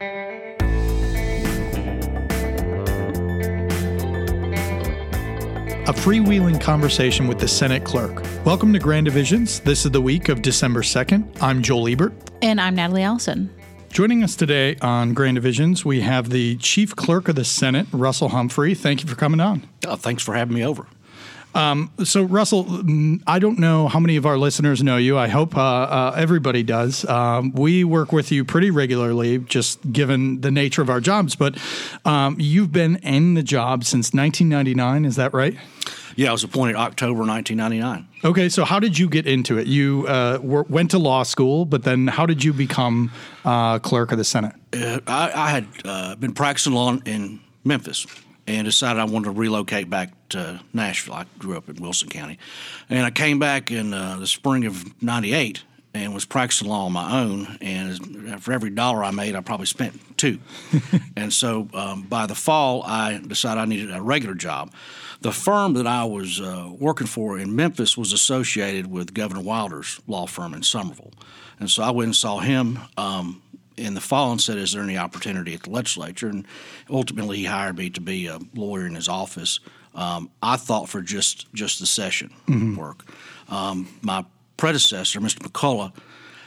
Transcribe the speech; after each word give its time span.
a 0.00 0.06
freewheeling 5.92 6.58
conversation 6.58 7.28
with 7.28 7.38
the 7.38 7.46
Senate 7.46 7.84
clerk. 7.84 8.24
Welcome 8.46 8.72
to 8.72 8.78
Grand 8.78 9.04
Divisions. 9.04 9.60
This 9.60 9.84
is 9.84 9.90
the 9.90 10.00
week 10.00 10.30
of 10.30 10.40
December 10.40 10.80
2nd. 10.80 11.42
I'm 11.42 11.62
Joel 11.62 11.88
Ebert. 11.88 12.14
And 12.40 12.58
I'm 12.62 12.76
Natalie 12.76 13.02
Allison. 13.02 13.54
Joining 13.90 14.24
us 14.24 14.36
today 14.36 14.76
on 14.80 15.12
Grand 15.12 15.34
Divisions, 15.34 15.84
we 15.84 16.00
have 16.00 16.30
the 16.30 16.56
Chief 16.56 16.96
Clerk 16.96 17.28
of 17.28 17.34
the 17.34 17.44
Senate, 17.44 17.86
Russell 17.92 18.30
Humphrey. 18.30 18.74
Thank 18.74 19.02
you 19.02 19.08
for 19.08 19.16
coming 19.16 19.40
on. 19.40 19.68
Uh, 19.86 19.96
thanks 19.96 20.22
for 20.22 20.34
having 20.34 20.54
me 20.54 20.64
over. 20.64 20.86
Um, 21.54 21.90
so, 22.04 22.22
Russell, 22.22 22.82
I 23.26 23.38
don't 23.38 23.58
know 23.58 23.88
how 23.88 23.98
many 23.98 24.16
of 24.16 24.26
our 24.26 24.38
listeners 24.38 24.82
know 24.82 24.96
you. 24.96 25.18
I 25.18 25.28
hope 25.28 25.56
uh, 25.56 25.60
uh, 25.60 26.14
everybody 26.16 26.62
does. 26.62 27.04
Um, 27.06 27.52
we 27.52 27.82
work 27.84 28.12
with 28.12 28.30
you 28.30 28.44
pretty 28.44 28.70
regularly, 28.70 29.38
just 29.38 29.92
given 29.92 30.40
the 30.42 30.50
nature 30.50 30.82
of 30.82 30.90
our 30.90 31.00
jobs. 31.00 31.34
But 31.34 31.58
um, 32.04 32.36
you've 32.38 32.72
been 32.72 32.96
in 32.96 33.34
the 33.34 33.42
job 33.42 33.84
since 33.84 34.12
1999. 34.12 35.04
Is 35.04 35.16
that 35.16 35.34
right? 35.34 35.56
Yeah, 36.16 36.30
I 36.30 36.32
was 36.32 36.44
appointed 36.44 36.76
October 36.76 37.20
1999. 37.20 38.06
Okay, 38.24 38.48
so 38.48 38.64
how 38.64 38.78
did 38.78 38.98
you 38.98 39.08
get 39.08 39.26
into 39.26 39.58
it? 39.58 39.66
You 39.66 40.06
uh, 40.06 40.38
were, 40.42 40.64
went 40.64 40.90
to 40.92 40.98
law 40.98 41.22
school, 41.22 41.64
but 41.64 41.84
then 41.84 42.08
how 42.08 42.26
did 42.26 42.44
you 42.44 42.52
become 42.52 43.10
uh, 43.44 43.78
clerk 43.78 44.12
of 44.12 44.18
the 44.18 44.24
Senate? 44.24 44.54
Uh, 44.72 45.00
I, 45.06 45.32
I, 45.34 45.50
had 45.50 45.66
uh, 45.84 46.14
been 46.16 46.34
practicing 46.34 46.74
law 46.74 46.96
in 47.06 47.40
Memphis 47.64 48.06
and 48.56 48.64
decided 48.64 49.00
I 49.00 49.04
wanted 49.04 49.26
to 49.26 49.30
relocate 49.30 49.88
back 49.88 50.12
to 50.30 50.60
Nashville. 50.72 51.14
I 51.14 51.26
grew 51.38 51.56
up 51.56 51.68
in 51.68 51.76
Wilson 51.76 52.08
County. 52.08 52.38
And 52.88 53.04
I 53.04 53.10
came 53.10 53.38
back 53.38 53.70
in 53.70 53.94
uh, 53.94 54.16
the 54.18 54.26
spring 54.26 54.66
of 54.66 55.02
98 55.02 55.62
and 55.94 56.14
was 56.14 56.24
practicing 56.24 56.68
law 56.68 56.86
on 56.86 56.92
my 56.92 57.20
own. 57.20 57.58
And 57.60 58.42
for 58.42 58.52
every 58.52 58.70
dollar 58.70 59.04
I 59.04 59.10
made, 59.10 59.34
I 59.34 59.40
probably 59.40 59.66
spent 59.66 60.00
two. 60.16 60.38
and 61.16 61.32
so 61.32 61.68
um, 61.74 62.02
by 62.02 62.26
the 62.26 62.34
fall, 62.34 62.82
I 62.84 63.20
decided 63.24 63.60
I 63.60 63.64
needed 63.66 63.94
a 63.94 64.02
regular 64.02 64.34
job. 64.34 64.72
The 65.20 65.32
firm 65.32 65.74
that 65.74 65.86
I 65.86 66.04
was 66.04 66.40
uh, 66.40 66.70
working 66.78 67.06
for 67.06 67.38
in 67.38 67.54
Memphis 67.54 67.96
was 67.96 68.12
associated 68.12 68.86
with 68.86 69.14
Governor 69.14 69.42
Wilder's 69.42 70.00
law 70.06 70.26
firm 70.26 70.54
in 70.54 70.62
Somerville. 70.62 71.12
And 71.58 71.70
so 71.70 71.82
I 71.82 71.90
went 71.90 72.06
and 72.06 72.16
saw 72.16 72.38
him 72.38 72.78
um, 72.96 73.42
in 73.76 73.94
the 73.94 74.00
fall 74.00 74.32
and 74.32 74.40
said, 74.40 74.58
Is 74.58 74.72
there 74.72 74.82
any 74.82 74.98
opportunity 74.98 75.54
at 75.54 75.64
the 75.64 75.70
legislature? 75.70 76.28
And 76.28 76.46
ultimately, 76.88 77.38
he 77.38 77.44
hired 77.44 77.78
me 77.78 77.90
to 77.90 78.00
be 78.00 78.26
a 78.26 78.38
lawyer 78.54 78.86
in 78.86 78.94
his 78.94 79.08
office. 79.08 79.60
Um, 79.94 80.30
I 80.42 80.56
thought 80.56 80.88
for 80.88 81.02
just, 81.02 81.52
just 81.52 81.80
the 81.80 81.86
session 81.86 82.30
mm-hmm. 82.46 82.76
work. 82.76 83.04
Um, 83.48 83.88
my 84.02 84.24
predecessor, 84.56 85.20
Mr. 85.20 85.38
McCullough, 85.38 85.92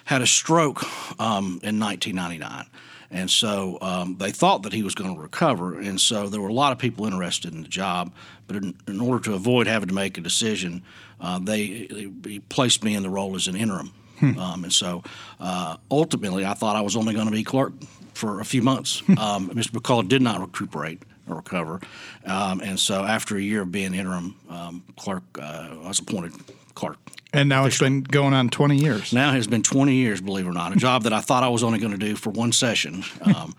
had 0.06 0.22
a 0.22 0.28
stroke 0.28 0.84
um, 1.20 1.60
in 1.64 1.80
1999. 1.80 2.66
And 3.12 3.30
so 3.30 3.78
um, 3.82 4.18
they 4.18 4.32
thought 4.32 4.64
that 4.64 4.74
he 4.74 4.82
was 4.82 4.96
going 4.96 5.16
to 5.16 5.22
recover. 5.22 5.80
And 5.80 6.02
so 6.02 6.30
there 6.30 6.42
were 6.42 6.50
a 6.50 6.54
lot 6.54 6.72
of 6.72 6.80
people 6.80 7.06
interested 7.06 7.54
in 7.54 7.62
the 7.62 7.68
job. 7.68 8.12
But 8.48 8.58
in, 8.58 8.76
in 8.88 9.00
order 9.00 9.24
to 9.26 9.36
avoid 9.36 9.68
having 9.68 9.90
to 9.90 9.94
make 9.94 10.18
a 10.18 10.22
decision, 10.22 10.84
uh, 11.22 11.40
they, 11.40 11.88
they 12.22 12.40
placed 12.40 12.84
me 12.84 12.96
in 12.96 13.04
the 13.04 13.10
role 13.10 13.36
as 13.36 13.48
an 13.48 13.56
interim. 13.56 13.94
Hmm. 14.24 14.40
Um, 14.40 14.64
and 14.64 14.74
so 14.74 15.04
uh, 15.40 15.78
ultimately, 15.92 16.46
I 16.46 16.54
thought 16.54 16.76
I 16.76 16.82
was 16.82 16.96
only 16.96 17.14
going 17.14 17.26
to 17.26 17.32
be 17.32 17.44
clerk 17.44 17.74
for 18.14 18.40
a 18.40 18.46
few 18.46 18.62
months. 18.62 19.00
Hmm. 19.02 19.18
Um, 19.18 19.50
Mr. 19.50 19.72
McCullough 19.72 20.08
did 20.08 20.22
not 20.22 20.40
recuperate 20.40 21.02
or 21.28 21.38
recover. 21.38 21.80
Um, 22.26 22.62
and 22.62 22.80
so 22.80 23.04
after 23.04 23.38
a 23.38 23.42
year 23.42 23.62
of 23.62 23.72
being 23.72 23.94
interim 23.94 24.36
um, 24.50 24.84
clerk, 24.98 25.24
uh, 25.40 25.70
I 25.84 25.88
was 25.88 26.00
appointed 26.00 26.34
clerk. 26.76 26.98
And 27.34 27.50
now 27.50 27.66
it's 27.66 27.80
been 27.80 28.04
going 28.04 28.34
on 28.34 28.50
20 28.50 28.78
years. 28.78 29.12
Now 29.12 29.32
it 29.32 29.36
has 29.36 29.48
been 29.48 29.64
20 29.64 29.96
years, 29.96 30.22
believe 30.22 30.46
it 30.46 30.50
or 30.50 30.54
not. 30.54 30.72
A 30.72 30.76
job 30.76 31.04
that 31.04 31.14
I 31.14 31.22
thought 31.22 31.44
I 31.44 31.50
was 31.50 31.64
only 31.64 31.80
going 31.80 31.92
to 31.92 31.98
do 31.98 32.16
for 32.16 32.30
one 32.30 32.52
session 32.52 33.04
um, 33.22 33.56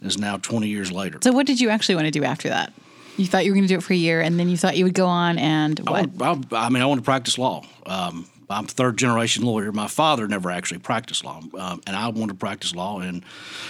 is 0.00 0.16
now 0.16 0.36
20 0.36 0.68
years 0.68 0.92
later. 0.92 1.18
So, 1.22 1.32
what 1.32 1.44
did 1.44 1.60
you 1.60 1.70
actually 1.70 1.96
want 1.96 2.06
to 2.06 2.12
do 2.12 2.22
after 2.22 2.48
that? 2.50 2.72
You 3.16 3.26
thought 3.26 3.44
you 3.44 3.50
were 3.50 3.56
going 3.56 3.66
to 3.66 3.68
do 3.68 3.78
it 3.78 3.82
for 3.82 3.94
a 3.94 3.96
year, 3.96 4.20
and 4.20 4.38
then 4.38 4.48
you 4.48 4.56
thought 4.56 4.76
you 4.76 4.84
would 4.84 4.94
go 4.94 5.06
on 5.06 5.38
and 5.38 5.78
what? 5.80 6.10
I, 6.20 6.32
I, 6.32 6.66
I 6.66 6.68
mean, 6.68 6.82
I 6.82 6.86
want 6.86 7.00
to 7.00 7.04
practice 7.04 7.36
law. 7.36 7.64
Um, 7.86 8.28
I'm 8.48 8.64
a 8.64 8.68
third 8.68 8.96
generation 8.96 9.44
lawyer. 9.44 9.72
My 9.72 9.88
father 9.88 10.28
never 10.28 10.50
actually 10.50 10.78
practiced 10.78 11.24
law, 11.24 11.40
um, 11.58 11.80
and 11.86 11.96
I 11.96 12.08
want 12.08 12.30
to 12.30 12.36
practice 12.36 12.74
law 12.74 13.00
and 13.00 13.24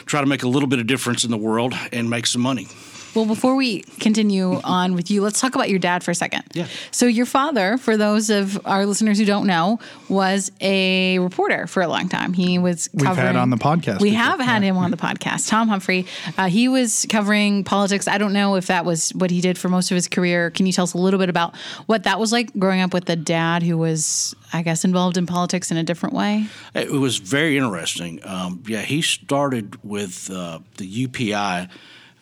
try 0.04 0.20
to 0.20 0.26
make 0.26 0.42
a 0.42 0.48
little 0.48 0.68
bit 0.68 0.78
of 0.78 0.86
difference 0.86 1.24
in 1.24 1.30
the 1.30 1.36
world 1.36 1.74
and 1.92 2.10
make 2.10 2.26
some 2.26 2.42
money. 2.42 2.68
Well, 3.16 3.24
before 3.24 3.56
we 3.56 3.80
continue 3.98 4.60
on 4.64 4.94
with 4.94 5.10
you, 5.10 5.22
let's 5.22 5.40
talk 5.40 5.54
about 5.54 5.70
your 5.70 5.78
dad 5.78 6.04
for 6.04 6.10
a 6.10 6.14
second. 6.14 6.44
Yeah. 6.52 6.66
So, 6.90 7.06
your 7.06 7.24
father, 7.24 7.78
for 7.78 7.96
those 7.96 8.28
of 8.28 8.60
our 8.66 8.84
listeners 8.84 9.18
who 9.18 9.24
don't 9.24 9.46
know, 9.46 9.80
was 10.10 10.52
a 10.60 11.18
reporter 11.18 11.66
for 11.66 11.82
a 11.82 11.88
long 11.88 12.10
time. 12.10 12.34
He 12.34 12.58
was 12.58 12.88
covering. 12.88 13.08
We've 13.08 13.16
had 13.16 13.36
on 13.36 13.48
the 13.48 13.56
podcast. 13.56 14.02
We 14.02 14.10
before. 14.10 14.24
have 14.24 14.40
had 14.40 14.62
yeah. 14.62 14.68
him 14.68 14.76
on 14.76 14.90
the 14.90 14.96
podcast. 14.98 15.48
Tom 15.48 15.68
Humphrey. 15.68 16.06
Uh, 16.36 16.48
he 16.48 16.68
was 16.68 17.06
covering 17.08 17.64
politics. 17.64 18.06
I 18.06 18.18
don't 18.18 18.34
know 18.34 18.56
if 18.56 18.66
that 18.66 18.84
was 18.84 19.10
what 19.14 19.30
he 19.30 19.40
did 19.40 19.56
for 19.56 19.70
most 19.70 19.90
of 19.90 19.94
his 19.94 20.08
career. 20.08 20.50
Can 20.50 20.66
you 20.66 20.72
tell 20.72 20.84
us 20.84 20.92
a 20.92 20.98
little 20.98 21.18
bit 21.18 21.30
about 21.30 21.56
what 21.86 22.02
that 22.02 22.20
was 22.20 22.32
like 22.32 22.52
growing 22.58 22.82
up 22.82 22.92
with 22.92 23.08
a 23.08 23.16
dad 23.16 23.62
who 23.62 23.78
was, 23.78 24.36
I 24.52 24.60
guess, 24.60 24.84
involved 24.84 25.16
in 25.16 25.24
politics 25.24 25.70
in 25.70 25.78
a 25.78 25.82
different 25.82 26.14
way? 26.14 26.46
It 26.74 26.92
was 26.92 27.16
very 27.16 27.56
interesting. 27.56 28.20
Um, 28.24 28.62
yeah, 28.66 28.82
he 28.82 29.00
started 29.00 29.82
with 29.82 30.30
uh, 30.30 30.58
the 30.76 31.06
UPI 31.06 31.70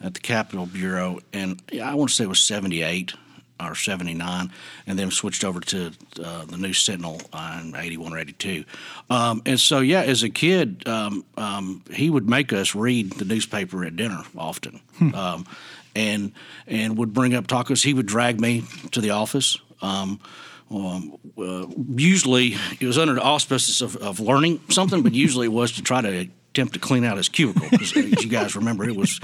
at 0.03 0.15
the 0.15 0.21
Capitol 0.21 0.67
Bureau, 0.67 1.21
and 1.33 1.63
I 1.83 1.95
want 1.95 2.11
to 2.11 2.15
say 2.15 2.25
it 2.25 2.29
was 2.29 2.41
78 2.41 3.15
or 3.61 3.75
79, 3.75 4.53
and 4.87 4.99
then 4.99 5.11
switched 5.11 5.45
over 5.45 5.61
to 5.61 5.93
uh, 6.23 6.45
the 6.45 6.57
News 6.57 6.79
Sentinel 6.79 7.21
in 7.61 7.75
81 7.77 8.13
or 8.13 8.19
82. 8.19 8.65
Um, 9.11 9.43
and 9.47 9.61
so, 9.61 9.81
yeah, 9.81 10.03
as 10.03 10.23
a 10.23 10.31
kid, 10.31 10.87
um, 10.89 11.25
um, 11.37 11.83
he 11.91 12.11
would 12.11 12.29
make 12.29 12.53
us 12.53 12.75
read 12.75 13.13
the 13.13 13.25
newspaper 13.25 13.85
at 13.85 13.97
dinner 13.97 14.23
often. 14.37 14.81
Hmm. 14.99 15.15
Um, 15.15 15.47
and 15.97 16.33
and 16.67 16.99
would 16.99 17.13
bring 17.13 17.35
up 17.35 17.47
tacos. 17.47 17.85
He 17.85 17.95
would 17.95 18.07
drag 18.07 18.41
me 18.41 18.65
to 18.91 19.01
the 19.01 19.11
office. 19.11 19.57
Um, 19.81 20.21
um, 20.71 21.19
uh, 21.39 21.67
usually, 21.95 22.57
it 22.81 22.87
was 22.87 22.99
under 22.99 23.15
the 23.15 23.23
auspices 23.23 23.81
of, 23.81 23.97
of 23.97 24.19
learning 24.19 24.61
something, 24.71 25.03
but 25.03 25.15
usually 25.15 25.47
it 25.47 25.53
was 25.53 25.73
to 25.73 25.83
try 25.83 26.01
to 26.01 26.29
attempt 26.55 26.75
to 26.75 26.79
clean 26.79 27.05
out 27.05 27.17
his 27.17 27.29
cubicle 27.29 27.67
because, 27.69 27.97
as 27.97 28.23
you 28.25 28.31
guys 28.31 28.55
remember, 28.55 28.85
it 28.85 28.95
was 28.95 29.21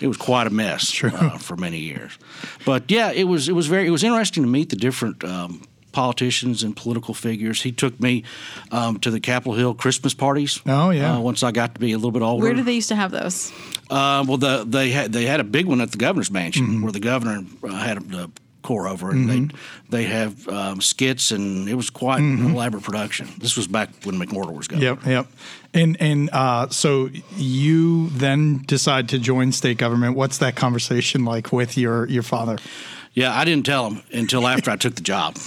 it 0.00 0.06
was 0.06 0.18
quite 0.18 0.46
a 0.46 0.50
mess 0.50 1.02
uh, 1.02 1.38
for 1.38 1.56
many 1.56 1.78
years. 1.78 2.18
But 2.66 2.90
yeah, 2.90 3.10
it 3.10 3.24
was 3.24 3.48
it 3.48 3.52
was 3.52 3.66
very 3.66 3.86
it 3.86 3.90
was 3.90 4.04
interesting 4.04 4.44
to 4.44 4.48
meet 4.48 4.70
the 4.70 4.76
different. 4.76 5.24
Um, 5.24 5.62
politicians 5.92 6.64
and 6.64 6.76
political 6.76 7.14
figures. 7.14 7.62
He 7.62 7.70
took 7.70 8.00
me 8.00 8.24
um, 8.72 8.98
to 8.98 9.12
the 9.12 9.20
Capitol 9.20 9.54
Hill 9.54 9.74
Christmas 9.74 10.12
parties. 10.12 10.60
Oh 10.66 10.90
yeah. 10.90 11.14
Uh, 11.14 11.20
once 11.20 11.44
I 11.44 11.52
got 11.52 11.74
to 11.74 11.80
be 11.80 11.92
a 11.92 11.96
little 11.96 12.10
bit 12.10 12.20
older. 12.20 12.42
Where 12.42 12.52
did 12.52 12.64
they 12.64 12.72
used 12.72 12.88
to 12.88 12.96
have 12.96 13.12
those? 13.12 13.52
Uh, 13.88 14.24
well, 14.26 14.36
the, 14.36 14.64
they 14.66 14.90
had 14.90 15.12
they 15.12 15.24
had 15.24 15.38
a 15.38 15.44
big 15.44 15.66
one 15.66 15.80
at 15.80 15.92
the 15.92 15.98
governor's 15.98 16.32
mansion 16.32 16.66
mm-hmm. 16.66 16.82
where 16.82 16.90
the 16.90 16.98
governor 16.98 17.46
uh, 17.62 17.68
had 17.68 17.98
a, 18.12 18.24
a 18.24 18.30
core 18.64 18.88
over 18.88 19.10
it. 19.10 19.14
Mm-hmm. 19.14 19.56
They 19.90 20.02
they 20.02 20.04
have 20.04 20.48
um, 20.48 20.80
skits, 20.80 21.30
and 21.30 21.68
it 21.68 21.74
was 21.74 21.90
quite 21.90 22.20
mm-hmm. 22.20 22.46
an 22.46 22.54
elaborate 22.54 22.82
production. 22.82 23.28
This 23.38 23.56
was 23.56 23.68
back 23.68 23.90
when 24.02 24.16
McWherter 24.16 24.52
was 24.52 24.66
governor. 24.66 24.98
Yep, 25.04 25.06
yep. 25.06 25.26
And 25.72 25.96
and 26.00 26.30
uh, 26.32 26.68
so 26.70 27.10
you 27.36 28.08
then 28.08 28.64
decide 28.66 29.10
to 29.10 29.18
join 29.20 29.52
state 29.52 29.78
government. 29.78 30.16
What's 30.16 30.38
that 30.38 30.56
conversation 30.56 31.24
like 31.24 31.52
with 31.52 31.78
your 31.78 32.08
your 32.08 32.24
father? 32.24 32.58
Yeah, 33.14 33.32
I 33.32 33.44
didn't 33.44 33.64
tell 33.64 33.88
him 33.88 34.02
until 34.12 34.46
after 34.46 34.70
I 34.70 34.76
took 34.76 34.94
the 34.96 35.02
job. 35.02 35.36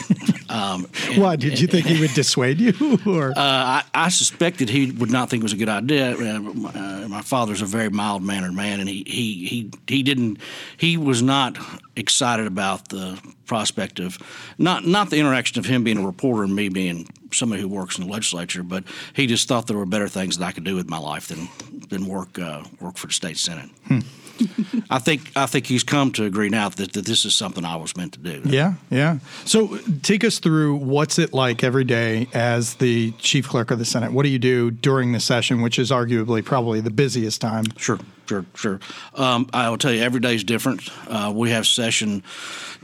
Um, 0.49 0.87
and, 1.09 1.21
Why 1.21 1.35
did 1.35 1.59
you 1.59 1.67
think 1.67 1.87
he 1.87 1.99
would 1.99 2.13
dissuade 2.13 2.59
you? 2.61 2.99
Or 3.05 3.31
uh, 3.31 3.33
I, 3.35 3.83
I, 3.93 4.07
suspected 4.07 4.69
he 4.69 4.91
would 4.91 5.11
not 5.11 5.29
think 5.29 5.41
it 5.41 5.43
was 5.43 5.51
a 5.51 5.57
good 5.57 5.67
idea. 5.67 6.15
Uh, 6.15 7.05
my 7.09 7.21
father's 7.21 7.61
a 7.61 7.65
very 7.65 7.89
mild 7.89 8.23
mannered 8.23 8.53
man, 8.53 8.79
and 8.79 8.87
he, 8.87 9.03
he 9.05 9.45
he 9.45 9.71
he 9.87 10.03
didn't. 10.03 10.37
He 10.77 10.95
was 10.95 11.21
not 11.21 11.57
excited 11.97 12.47
about 12.47 12.87
the 12.87 13.19
prospect 13.45 13.99
of 13.99 14.17
not 14.57 14.85
not 14.85 15.09
the 15.09 15.17
interaction 15.17 15.59
of 15.59 15.65
him 15.65 15.83
being 15.83 15.97
a 15.97 16.05
reporter 16.05 16.43
and 16.43 16.55
me 16.55 16.69
being 16.69 17.07
somebody 17.33 17.61
who 17.61 17.67
works 17.67 17.97
in 17.97 18.05
the 18.05 18.11
legislature, 18.11 18.63
but 18.63 18.85
he 19.13 19.27
just 19.27 19.49
thought 19.49 19.67
there 19.67 19.77
were 19.77 19.85
better 19.85 20.07
things 20.07 20.37
that 20.37 20.45
I 20.45 20.53
could 20.53 20.63
do 20.63 20.75
with 20.75 20.89
my 20.89 20.97
life 20.99 21.27
than 21.27 21.49
than 21.89 22.07
work 22.07 22.39
uh, 22.39 22.63
work 22.79 22.97
for 22.97 23.07
the 23.07 23.13
state 23.13 23.37
senate. 23.37 23.69
Hmm. 23.87 23.99
I 24.89 24.99
think 24.99 25.31
I 25.35 25.45
think 25.45 25.67
he's 25.67 25.83
come 25.83 26.11
to 26.13 26.23
agree 26.25 26.49
now 26.49 26.69
that, 26.69 26.93
that 26.93 27.05
this 27.05 27.25
is 27.25 27.35
something 27.35 27.65
I 27.65 27.75
was 27.75 27.95
meant 27.95 28.13
to 28.13 28.19
do. 28.19 28.41
Yeah, 28.45 28.73
yeah. 28.89 29.19
So 29.45 29.77
take 30.03 30.23
us 30.23 30.39
through 30.39 30.75
what's 30.75 31.19
it 31.19 31.33
like 31.33 31.63
every 31.63 31.83
day 31.83 32.27
as 32.33 32.75
the 32.75 33.11
chief 33.13 33.47
clerk 33.47 33.71
of 33.71 33.79
the 33.79 33.85
Senate. 33.85 34.11
What 34.11 34.23
do 34.23 34.29
you 34.29 34.39
do 34.39 34.71
during 34.71 35.11
the 35.11 35.19
session, 35.19 35.61
which 35.61 35.79
is 35.79 35.91
arguably 35.91 36.43
probably 36.43 36.81
the 36.81 36.91
busiest 36.91 37.41
time? 37.41 37.65
Sure, 37.77 37.99
sure, 38.27 38.45
sure. 38.55 38.79
Um, 39.15 39.49
I 39.53 39.69
will 39.69 39.77
tell 39.77 39.91
you, 39.91 40.01
every 40.01 40.19
day 40.19 40.35
is 40.35 40.43
different. 40.43 40.89
Uh, 41.07 41.31
we 41.35 41.51
have 41.51 41.67
session 41.67 42.23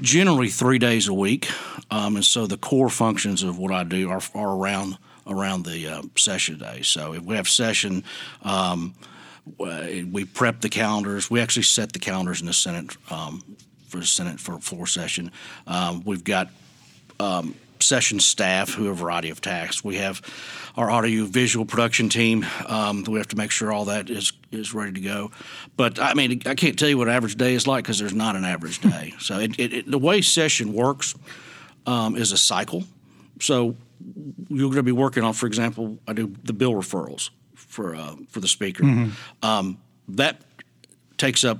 generally 0.01 0.50
three 0.50 0.79
days 0.79 1.07
a 1.07 1.13
week, 1.13 1.50
um, 1.91 2.15
and 2.15 2.25
so 2.25 2.47
the 2.47 2.57
core 2.57 2.89
functions 2.89 3.44
of 3.44 3.57
what 3.57 3.71
I 3.71 3.83
do 3.83 4.09
are, 4.09 4.21
are 4.35 4.55
around 4.55 4.97
around 5.25 5.65
the 5.65 5.88
uh, 5.88 6.01
session 6.17 6.59
day. 6.59 6.81
So 6.81 7.13
if 7.13 7.23
we 7.23 7.35
have 7.35 7.47
session. 7.47 8.03
Um, 8.44 8.94
we 9.57 10.25
prep 10.25 10.62
the 10.62 10.69
calendars. 10.69 11.30
We 11.30 11.42
actually 11.42 11.63
set 11.63 11.94
the 11.94 12.00
calendars 12.00 12.42
in 12.42 12.48
the 12.48 12.54
Senate 12.54 12.95
um, 13.10 13.44
for 13.88 13.98
the 13.98 14.06
Senate 14.06 14.40
for 14.40 14.60
floor 14.60 14.88
session. 14.88 15.31
Um, 15.68 16.04
we've 16.06 16.24
got 16.24 16.50
um, 17.19 17.56
session 17.80 18.19
staff 18.19 18.74
who 18.74 18.86
have 18.86 18.95
a 18.95 19.00
variety 19.00 19.30
of 19.30 19.42
tasks. 19.42 19.84
We 19.84 19.98
have 19.98 20.22
our 20.75 20.90
audio 20.90 21.25
visual 21.25 21.66
production 21.66 22.10
team. 22.10 22.45
Um, 22.68 23.04
we 23.04 23.19
have 23.19 23.28
to 23.30 23.38
make 23.38 23.51
sure 23.51 23.72
all 23.72 23.86
that 23.86 24.10
is 24.10 24.34
is 24.51 24.74
ready 24.74 24.94
to 24.94 25.01
go. 25.01 25.31
But 25.78 26.00
I 26.00 26.13
mean, 26.13 26.42
I 26.46 26.56
can't 26.56 26.78
tell 26.78 26.89
you 26.89 26.98
what 26.98 27.07
an 27.07 27.13
average 27.13 27.36
day 27.36 27.54
is 27.54 27.68
like 27.68 27.84
because 27.84 28.00
there's 28.00 28.13
not 28.13 28.36
an 28.36 28.46
average 28.46 28.80
day. 28.81 29.13
so 29.19 29.39
it, 29.39 29.60
it, 29.60 29.74
it, 29.74 29.92
the 29.92 30.00
way 30.00 30.22
session 30.22 30.74
works 30.74 31.16
um, 31.86 32.16
is 32.16 32.31
a 32.31 32.38
cycle. 32.38 32.84
So 33.39 33.75
you're 34.50 34.69
going 34.69 34.78
to 34.78 34.84
be 34.84 34.92
working 34.92 35.24
on, 35.24 35.34
for 35.34 35.48
example, 35.48 36.00
I 36.07 36.13
do 36.13 36.34
the 36.44 36.54
bill 36.54 36.74
referrals 36.74 37.30
for 37.74 37.96
uh, 37.96 38.16
for 38.30 38.40
the 38.40 38.48
speaker. 38.48 39.10
Um, 39.42 39.80
that 40.08 40.42
takes 41.18 41.44
up 41.44 41.60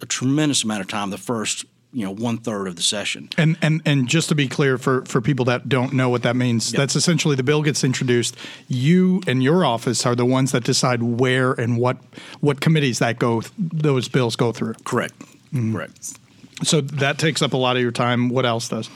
a 0.00 0.06
tremendous 0.06 0.64
amount 0.64 0.80
of 0.80 0.88
time. 0.88 1.10
The 1.10 1.18
first 1.18 1.64
you 1.92 2.04
know 2.04 2.10
one 2.10 2.38
third 2.38 2.68
of 2.68 2.76
the 2.76 2.82
session. 2.82 3.28
And 3.36 3.56
and 3.62 3.82
and 3.84 4.08
just 4.08 4.28
to 4.28 4.34
be 4.34 4.48
clear 4.48 4.78
for 4.78 5.04
for 5.04 5.20
people 5.20 5.44
that 5.46 5.68
don't 5.68 5.92
know 5.92 6.08
what 6.08 6.22
that 6.22 6.36
means, 6.36 6.70
that's 6.70 6.96
essentially 6.96 7.36
the 7.36 7.42
bill 7.42 7.62
gets 7.62 7.84
introduced. 7.84 8.36
You 8.68 9.22
and 9.26 9.42
your 9.42 9.64
office 9.64 10.04
are 10.06 10.14
the 10.14 10.26
ones 10.26 10.52
that 10.52 10.64
decide 10.64 11.02
where 11.02 11.52
and 11.52 11.78
what 11.78 11.98
what 12.40 12.60
committees 12.60 12.98
that 12.98 13.18
go 13.18 13.42
those 13.58 14.08
bills 14.08 14.36
go 14.36 14.52
through. 14.52 14.74
Correct. 14.84 15.14
Correct. 15.52 16.18
So 16.64 16.80
that 16.80 17.18
takes 17.18 17.40
up 17.40 17.52
a 17.52 17.56
lot 17.56 17.76
of 17.76 17.82
your 17.82 17.92
time. 17.92 18.28
What 18.28 18.44
else 18.44 18.68
does? 18.68 18.90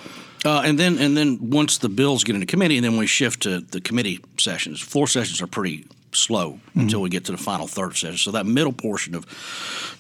Uh, 0.45 0.63
and 0.65 0.79
then 0.79 0.99
and 0.99 1.17
then 1.17 1.51
once 1.51 1.79
the 1.79 1.89
bills 1.89 2.25
get 2.25 2.35
into 2.35 2.47
committee, 2.47 2.77
and 2.77 2.85
then 2.85 2.97
we 2.97 3.07
shift 3.07 3.43
to 3.43 3.61
the 3.61 3.81
committee 3.81 4.21
sessions. 4.39 4.81
Floor 4.81 5.07
sessions 5.07 5.41
are 5.41 5.47
pretty 5.47 5.87
slow 6.13 6.61
until 6.75 7.01
we 7.01 7.09
get 7.09 7.25
to 7.27 7.33
the 7.33 7.39
final 7.39 7.67
third 7.67 7.97
session. 7.97 8.17
So 8.19 8.33
that 8.33 8.47
middle 8.47 8.73
portion 8.73 9.15
of, 9.15 9.27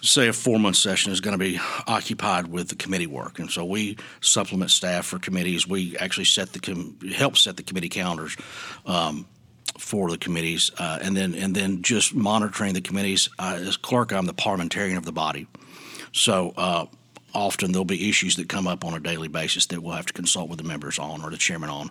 say, 0.03 0.29
a 0.29 0.32
four 0.32 0.59
month 0.59 0.76
session 0.76 1.12
is 1.12 1.20
going 1.20 1.38
to 1.38 1.44
be 1.44 1.59
occupied 1.87 2.47
with 2.47 2.69
the 2.69 2.75
committee 2.75 3.06
work, 3.06 3.38
and 3.38 3.50
so 3.50 3.64
we 3.64 3.97
supplement 4.20 4.70
staff 4.70 5.06
for 5.06 5.19
committees. 5.19 5.67
We 5.67 5.97
actually 5.99 6.25
set 6.25 6.53
the 6.53 6.61
com- 6.61 6.99
help 7.14 7.37
set 7.37 7.56
the 7.56 7.62
committee 7.62 7.88
calendars. 7.88 8.37
Um, 8.87 9.26
for 9.79 10.11
the 10.11 10.19
committees, 10.19 10.70
uh, 10.79 10.99
and 11.00 11.17
then 11.17 11.35
and 11.35 11.55
then 11.55 11.82
just 11.82 12.14
monitoring 12.14 12.75
the 12.75 12.82
committees. 12.82 13.31
Uh, 13.38 13.59
as 13.62 13.79
clerk, 13.79 14.12
I'm 14.12 14.26
the 14.26 14.35
parliamentarian 14.35 14.99
of 14.99 15.06
the 15.06 15.12
body, 15.12 15.47
so 16.12 16.53
uh, 16.59 16.87
often 17.35 17.73
there'll 17.73 17.85
be 17.85 18.09
issues 18.09 18.37
that 18.37 18.50
come 18.50 18.67
up 18.67 18.85
on 18.85 18.94
a 18.94 19.00
daily 19.00 19.29
basis 19.29 19.67
that 19.67 19.82
we'll 19.82 19.94
have 19.94 20.06
to 20.06 20.12
consult 20.12 20.50
with 20.50 20.59
the 20.59 20.64
members 20.64 20.99
on 20.99 21.25
or 21.25 21.31
the 21.31 21.38
chairman 21.38 21.70
on 21.70 21.91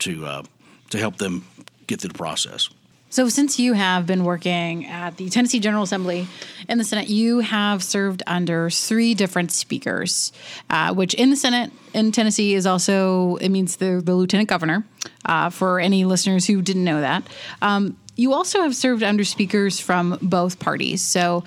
to 0.00 0.26
uh, 0.26 0.42
to 0.90 0.98
help 0.98 1.18
them 1.18 1.44
get 1.86 2.00
through 2.00 2.08
the 2.08 2.18
process. 2.18 2.68
So, 3.12 3.28
since 3.28 3.58
you 3.58 3.72
have 3.72 4.06
been 4.06 4.22
working 4.22 4.86
at 4.86 5.16
the 5.16 5.28
Tennessee 5.30 5.58
General 5.58 5.82
Assembly 5.82 6.28
in 6.68 6.78
the 6.78 6.84
Senate, 6.84 7.08
you 7.08 7.40
have 7.40 7.82
served 7.82 8.22
under 8.24 8.70
three 8.70 9.14
different 9.14 9.50
speakers, 9.50 10.32
uh, 10.70 10.94
which 10.94 11.14
in 11.14 11.30
the 11.30 11.36
Senate 11.36 11.72
in 11.92 12.12
Tennessee 12.12 12.54
is 12.54 12.66
also, 12.66 13.34
it 13.36 13.48
means 13.48 13.76
the, 13.76 14.00
the 14.00 14.14
lieutenant 14.14 14.48
governor, 14.48 14.86
uh, 15.24 15.50
for 15.50 15.80
any 15.80 16.04
listeners 16.04 16.46
who 16.46 16.62
didn't 16.62 16.84
know 16.84 17.00
that. 17.00 17.24
Um, 17.60 17.96
you 18.14 18.32
also 18.32 18.62
have 18.62 18.76
served 18.76 19.02
under 19.02 19.24
speakers 19.24 19.80
from 19.80 20.16
both 20.22 20.60
parties. 20.60 21.02
So, 21.02 21.42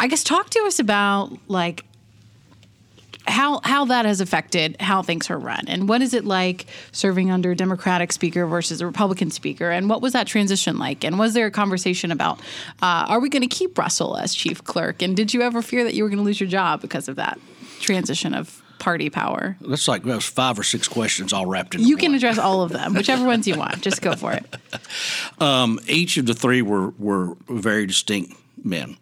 I 0.00 0.08
guess 0.08 0.24
talk 0.24 0.50
to 0.50 0.64
us 0.66 0.80
about 0.80 1.30
like 1.46 1.84
how 3.28 3.60
how 3.64 3.84
that 3.86 4.04
has 4.04 4.20
affected 4.20 4.76
how 4.80 5.02
things 5.02 5.30
are 5.30 5.38
run. 5.38 5.64
And 5.68 5.88
what 5.88 6.02
is 6.02 6.14
it 6.14 6.24
like 6.24 6.66
serving 6.92 7.30
under 7.30 7.52
a 7.52 7.56
democratic 7.56 8.12
speaker 8.12 8.46
versus 8.46 8.80
a 8.80 8.86
republican 8.86 9.30
speaker? 9.30 9.70
And 9.70 9.88
what 9.88 10.02
was 10.02 10.12
that 10.14 10.26
transition 10.26 10.78
like? 10.78 11.04
And 11.04 11.18
was 11.18 11.34
there 11.34 11.46
a 11.46 11.50
conversation 11.50 12.10
about 12.10 12.40
uh, 12.82 13.06
are 13.08 13.20
we 13.20 13.28
going 13.28 13.48
to 13.48 13.48
keep 13.48 13.76
russell 13.78 14.16
as 14.16 14.34
chief 14.34 14.64
clerk? 14.64 15.02
And 15.02 15.16
did 15.16 15.34
you 15.34 15.42
ever 15.42 15.62
fear 15.62 15.84
that 15.84 15.94
you 15.94 16.02
were 16.02 16.08
going 16.08 16.18
to 16.18 16.24
lose 16.24 16.40
your 16.40 16.48
job 16.48 16.80
because 16.80 17.08
of 17.08 17.16
that 17.16 17.38
transition 17.80 18.34
of 18.34 18.62
party 18.78 19.10
power? 19.10 19.56
That's 19.60 19.88
like 19.88 20.04
that 20.04 20.14
was 20.14 20.24
five 20.26 20.58
or 20.58 20.62
six 20.62 20.88
questions 20.88 21.32
all 21.32 21.46
wrapped 21.46 21.74
in. 21.74 21.82
you 21.82 21.96
can 21.96 22.14
address 22.14 22.38
all 22.38 22.62
of 22.62 22.70
them 22.72 22.94
whichever 22.94 23.24
ones 23.26 23.46
you 23.46 23.56
want. 23.56 23.80
Just 23.82 24.02
go 24.02 24.14
for 24.16 24.32
it. 24.32 24.44
Um, 25.40 25.78
each 25.86 26.16
of 26.16 26.26
the 26.26 26.34
three 26.34 26.62
were 26.62 26.90
were 26.98 27.36
very 27.48 27.86
distinct 27.86 28.34
men. 28.64 28.96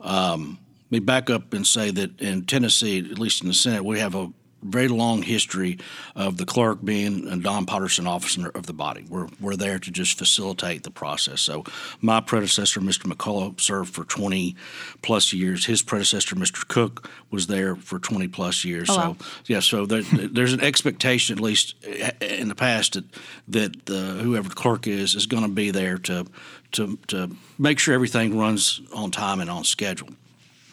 Um, 0.00 0.58
me 0.90 0.98
back 0.98 1.30
up 1.30 1.52
and 1.52 1.66
say 1.66 1.90
that 1.90 2.20
in 2.20 2.44
Tennessee, 2.44 2.98
at 2.98 3.18
least 3.18 3.42
in 3.42 3.48
the 3.48 3.54
Senate, 3.54 3.84
we 3.84 3.98
have 4.00 4.14
a 4.14 4.32
very 4.62 4.88
long 4.88 5.22
history 5.22 5.78
of 6.14 6.36
the 6.36 6.44
clerk 6.44 6.84
being 6.84 7.26
a 7.28 7.36
non-partisan 7.36 8.06
officer 8.06 8.50
of 8.50 8.66
the 8.66 8.72
body. 8.72 9.04
We're 9.08 9.28
we're 9.40 9.56
there 9.56 9.78
to 9.78 9.90
just 9.90 10.18
facilitate 10.18 10.82
the 10.82 10.90
process. 10.90 11.40
So 11.40 11.64
my 12.00 12.20
predecessor, 12.20 12.80
Mr. 12.80 13.10
McCullough, 13.10 13.60
served 13.60 13.94
for 13.94 14.04
20 14.04 14.56
plus 15.02 15.32
years. 15.32 15.64
His 15.66 15.82
predecessor, 15.82 16.36
Mr. 16.36 16.66
Cook, 16.66 17.08
was 17.30 17.46
there 17.46 17.76
for 17.76 17.98
20 17.98 18.28
plus 18.28 18.64
years. 18.64 18.90
Oh, 18.90 18.94
so 18.94 19.00
wow. 19.00 19.16
yeah, 19.46 19.60
so 19.60 19.86
there, 19.86 20.02
there's 20.02 20.52
an 20.52 20.60
expectation, 20.60 21.38
at 21.38 21.42
least 21.42 21.74
in 22.20 22.48
the 22.48 22.54
past, 22.54 22.94
that 22.94 23.04
that 23.48 23.90
uh, 23.90 24.22
whoever 24.22 24.48
the 24.48 24.54
clerk 24.54 24.86
is 24.86 25.14
is 25.14 25.26
going 25.26 25.44
to 25.44 25.48
be 25.48 25.70
there 25.70 25.98
to 25.98 26.26
to 26.72 26.98
to 27.08 27.30
make 27.58 27.78
sure 27.78 27.94
everything 27.94 28.38
runs 28.38 28.80
on 28.94 29.10
time 29.10 29.40
and 29.40 29.50
on 29.50 29.64
schedule. 29.64 30.08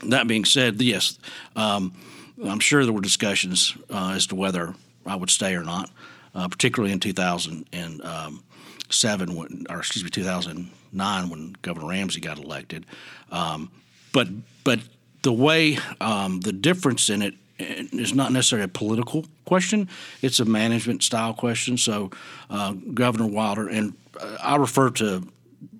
That 0.03 0.27
being 0.27 0.45
said, 0.45 0.81
yes, 0.81 1.17
um, 1.55 1.93
I'm 2.45 2.59
sure 2.59 2.83
there 2.83 2.93
were 2.93 3.01
discussions 3.01 3.75
uh, 3.89 4.13
as 4.15 4.27
to 4.27 4.35
whether 4.35 4.75
I 5.05 5.15
would 5.15 5.29
stay 5.29 5.55
or 5.55 5.63
not, 5.63 5.89
uh, 6.35 6.47
particularly 6.47 6.93
in 6.93 6.99
2007, 6.99 9.35
when, 9.35 9.65
or 9.69 9.79
excuse 9.79 10.03
me, 10.03 10.09
2009 10.09 11.29
when 11.29 11.55
Governor 11.61 11.87
Ramsey 11.87 12.19
got 12.19 12.37
elected. 12.37 12.85
Um, 13.31 13.71
but 14.13 14.27
but 14.63 14.79
the 15.23 15.33
way 15.33 15.79
um, 15.99 16.41
the 16.41 16.53
difference 16.53 17.09
in 17.09 17.21
it 17.21 17.33
is 17.59 18.13
not 18.13 18.31
necessarily 18.31 18.65
a 18.65 18.69
political 18.69 19.25
question; 19.45 19.89
it's 20.21 20.39
a 20.39 20.45
management 20.45 21.03
style 21.03 21.33
question. 21.33 21.77
So 21.77 22.11
uh, 22.49 22.73
Governor 22.93 23.27
Wilder 23.27 23.67
and 23.67 23.93
uh, 24.19 24.37
I 24.41 24.55
refer 24.57 24.89
to 24.91 25.27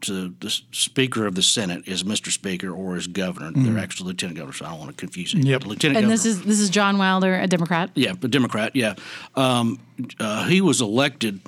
to 0.02 0.34
the 0.40 0.50
Speaker 0.72 1.26
of 1.26 1.36
the 1.36 1.42
Senate 1.42 1.88
is 1.88 2.04
Mr. 2.04 2.32
Speaker 2.32 2.72
or 2.72 2.96
as 2.96 3.08
Governor. 3.08 3.52
They're 3.56 3.78
actually 3.80 4.08
Lieutenant 4.08 4.38
Governor, 4.38 4.54
so 4.56 4.66
I 4.66 4.70
don't 4.70 4.80
want 4.80 4.92
to 4.92 4.98
confuse 4.98 5.34
it. 5.34 5.44
Yep. 5.46 5.66
Lieutenant 5.66 5.98
and 5.98 6.06
Governor. 6.06 6.10
this 6.10 6.26
is 6.26 6.44
this 6.44 6.60
is 6.60 6.70
john 6.70 6.98
wilder 6.98 7.36
a 7.36 7.48
democrat 7.48 7.90
Yeah, 7.96 8.12
a 8.12 8.28
Democrat. 8.28 8.76
Yeah, 8.76 8.96
um, 9.36 9.80
uh, 10.20 10.46
he 10.48 10.62
was 10.62 10.82
elected 10.82 11.40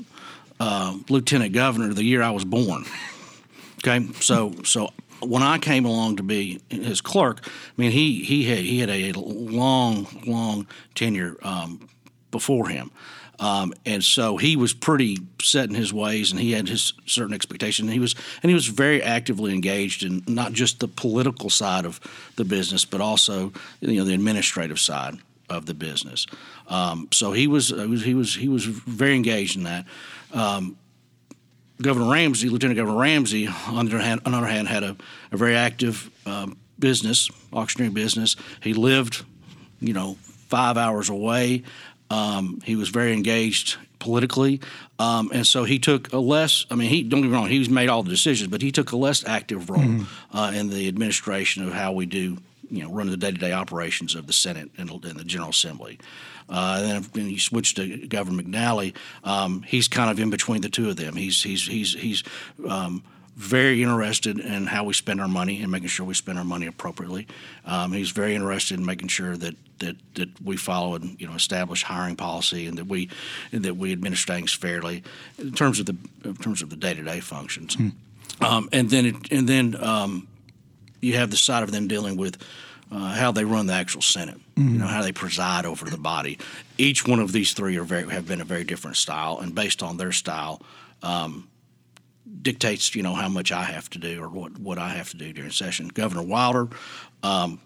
uh, 0.60 0.98
lieutenant 1.10 1.54
governor 1.54 1.94
the 1.94 2.04
year 2.04 2.22
I 2.22 2.32
was 2.32 2.46
born. 2.46 2.86
Okay, 3.80 4.06
so 4.20 4.54
so 4.64 4.90
when 5.22 5.44
I 5.44 5.58
came 5.58 5.86
along 5.86 6.18
to 6.18 6.24
be 6.24 6.62
his 6.70 7.02
clerk, 7.02 7.46
I 7.46 7.50
mean 7.78 7.92
he 7.92 8.24
he 8.24 8.44
had 8.46 8.60
he 8.60 8.80
had 8.80 8.90
a 8.90 9.14
long 9.20 10.08
long 10.26 10.68
tenure 10.96 11.38
um, 11.44 11.88
before 12.32 12.70
him. 12.70 12.92
Um, 13.40 13.74
and 13.86 14.04
so 14.04 14.38
he 14.38 14.56
was 14.56 14.74
pretty 14.74 15.18
set 15.42 15.70
in 15.70 15.76
his 15.76 15.94
ways, 15.94 16.32
and 16.32 16.40
he 16.40 16.52
had 16.52 16.68
his 16.68 16.94
certain 17.06 17.34
expectation. 17.34 17.86
And 17.86 17.94
he 17.94 18.00
was, 18.00 18.16
and 18.44 18.50
he 18.50 18.54
was 18.54 18.68
very 18.68 19.02
actively 19.02 19.54
engaged 19.54 20.04
in 20.04 20.24
not 20.28 20.52
just 20.52 20.80
the 20.80 20.88
political 20.88 21.50
side 21.50 21.86
of 21.86 22.00
the 22.36 22.44
business, 22.44 22.84
but 22.86 23.00
also 23.02 23.54
you 23.80 23.98
know 23.98 24.04
the 24.04 24.14
administrative 24.14 24.80
side 24.80 25.18
of 25.50 25.66
the 25.66 25.74
business. 25.74 26.28
Um, 26.68 27.08
so 27.12 27.32
he 27.32 27.48
was, 27.48 27.72
uh, 27.72 27.88
he 27.88 28.14
was 28.14 28.36
he 28.36 28.48
was 28.48 28.66
very 28.66 29.16
engaged 29.16 29.58
in 29.58 29.64
that. 29.64 29.86
Um, 30.34 30.78
Governor 31.82 32.12
Ramsey, 32.12 32.50
Lieutenant 32.50 32.78
Governor 32.78 33.00
Ramsey, 33.00 33.48
on 33.68 33.86
the 33.86 33.96
other 33.96 34.04
hand, 34.04 34.22
the 34.26 34.32
other 34.32 34.48
hand 34.48 34.68
had 34.68 34.84
a, 34.84 34.98
a 35.32 35.38
very 35.38 35.56
active 35.56 36.12
um, 36.26 36.58
business, 36.78 37.30
auctioneering 37.54 37.94
business. 37.94 38.36
He 38.62 38.74
lived, 38.74 39.24
you 39.80 39.94
know, 39.94 40.18
five 40.50 40.78
hours 40.78 41.10
away. 41.10 41.64
Um, 42.10 42.62
he 42.64 42.76
was 42.76 42.90
very 42.90 43.14
engaged 43.14 43.78
politically, 44.00 44.62
um, 44.98 45.30
and 45.34 45.46
so 45.46 45.64
he 45.64 45.78
took 45.78 46.12
a 46.14 46.18
less. 46.18 46.66
I 46.72 46.76
mean, 46.76 46.90
he 46.90 47.04
don't 47.04 47.22
get 47.22 47.30
me 47.30 47.36
wrong. 47.36 47.48
He's 47.48 47.70
made 47.70 47.90
all 47.90 48.02
the 48.04 48.10
decisions, 48.10 48.50
but 48.50 48.62
he 48.62 48.72
took 48.72 48.92
a 48.92 48.98
less 48.98 49.24
active 49.26 49.70
role 49.70 50.06
uh, 50.34 50.52
in 50.56 50.70
the 50.70 50.88
administration 50.88 51.68
of 51.68 51.74
how 51.74 51.92
we 51.92 52.06
do, 52.06 52.38
you 52.72 52.84
know, 52.84 52.92
run 52.92 53.10
the 53.10 53.18
day-to-day 53.18 53.52
operations 53.52 54.16
of 54.16 54.26
the 54.26 54.34
Senate 54.34 54.72
and, 54.78 54.90
and 54.90 55.20
the 55.20 55.24
General 55.24 55.52
Assembly. 55.52 56.00
Uh, 56.50 56.80
and 56.82 56.90
then 56.90 57.12
when 57.14 57.30
you 57.30 57.40
switch 57.40 57.76
to 57.76 58.08
Governor 58.08 58.42
McNally, 58.42 58.96
um, 59.24 59.62
he's 59.68 59.88
kind 59.88 60.10
of 60.10 60.20
in 60.20 60.32
between 60.32 60.62
the 60.62 60.70
two 60.70 60.90
of 60.90 60.96
them. 60.96 61.16
He's 61.16 61.44
he's 61.44 61.68
he's 61.68 61.94
he's 61.94 62.24
um, 62.68 63.04
very 63.40 63.82
interested 63.82 64.38
in 64.38 64.66
how 64.66 64.84
we 64.84 64.94
spend 64.94 65.22
our 65.22 65.28
money 65.30 65.62
and 65.62 65.72
making 65.72 65.88
sure 65.88 66.06
we 66.06 66.14
spend 66.14 66.38
our 66.38 66.44
money 66.44 66.66
appropriately. 66.66 67.26
Um, 67.64 67.94
he's 67.94 68.12
very 68.12 68.36
interested 68.36 68.78
in 68.78 68.86
making 68.86 69.08
sure 69.08 69.38
that 69.38 69.56
that, 69.80 69.96
that 70.16 70.42
we 70.44 70.58
follow 70.58 70.96
and 70.96 71.20
you 71.22 71.26
know 71.26 71.36
establish 71.36 71.84
hiring 71.84 72.18
policy 72.18 72.68
and 72.68 72.78
that 72.78 72.88
we 72.88 73.10
and 73.54 73.64
that 73.64 73.78
we 73.78 73.94
administer 73.94 74.34
things 74.34 74.52
fairly 74.52 75.04
in 75.38 75.54
terms 75.54 75.80
of 75.80 75.86
the 75.86 75.96
in 76.26 76.36
terms 76.36 76.62
of 76.62 76.70
the 76.70 76.76
day 76.76 76.94
to 76.94 77.02
day 77.02 77.22
functions. 77.22 77.78
Um, 78.42 78.68
and 78.74 78.90
then 78.90 79.06
it, 79.06 79.32
and 79.32 79.48
then 79.48 79.82
um, 79.82 80.28
you 81.00 81.16
have 81.16 81.32
the 81.32 81.38
side 81.38 81.64
of 81.64 81.72
them 81.72 81.88
dealing 81.88 82.18
with 82.18 82.44
uh, 82.92 83.14
how 83.14 83.32
they 83.32 83.46
run 83.46 83.68
the 83.68 83.74
actual 83.74 84.02
Senate, 84.02 84.38
you 84.58 84.80
know, 84.80 84.88
how 84.88 85.02
they 85.02 85.12
preside 85.14 85.66
over 85.66 85.90
the 85.90 85.98
body. 85.98 86.40
Each 86.78 87.08
one 87.08 87.20
of 87.20 87.32
these 87.32 87.54
three 87.54 87.78
are 87.78 87.84
very 87.84 88.10
have 88.10 88.28
been 88.28 88.42
a 88.42 88.46
very 88.46 88.66
different 88.66 88.98
style, 88.98 89.40
and 89.40 89.56
based 89.56 89.82
on 89.82 89.96
their 89.96 90.12
style, 90.12 90.62
um, 91.04 91.49
dictates 92.42 92.96
you 92.96 93.04
know 93.04 93.14
how 93.14 93.30
much 93.30 93.52
I 93.52 93.64
have 93.64 93.90
to 93.92 94.00
do 94.00 94.22
or 94.22 94.30
what 94.30 94.58
what 94.60 94.78
I 94.78 94.90
have 94.90 95.10
to 95.12 95.18
do 95.18 95.34
during 95.34 95.52
session. 95.52 95.90
Governor 95.90 96.24
Wilder, 96.24 96.70
um, 97.24 97.60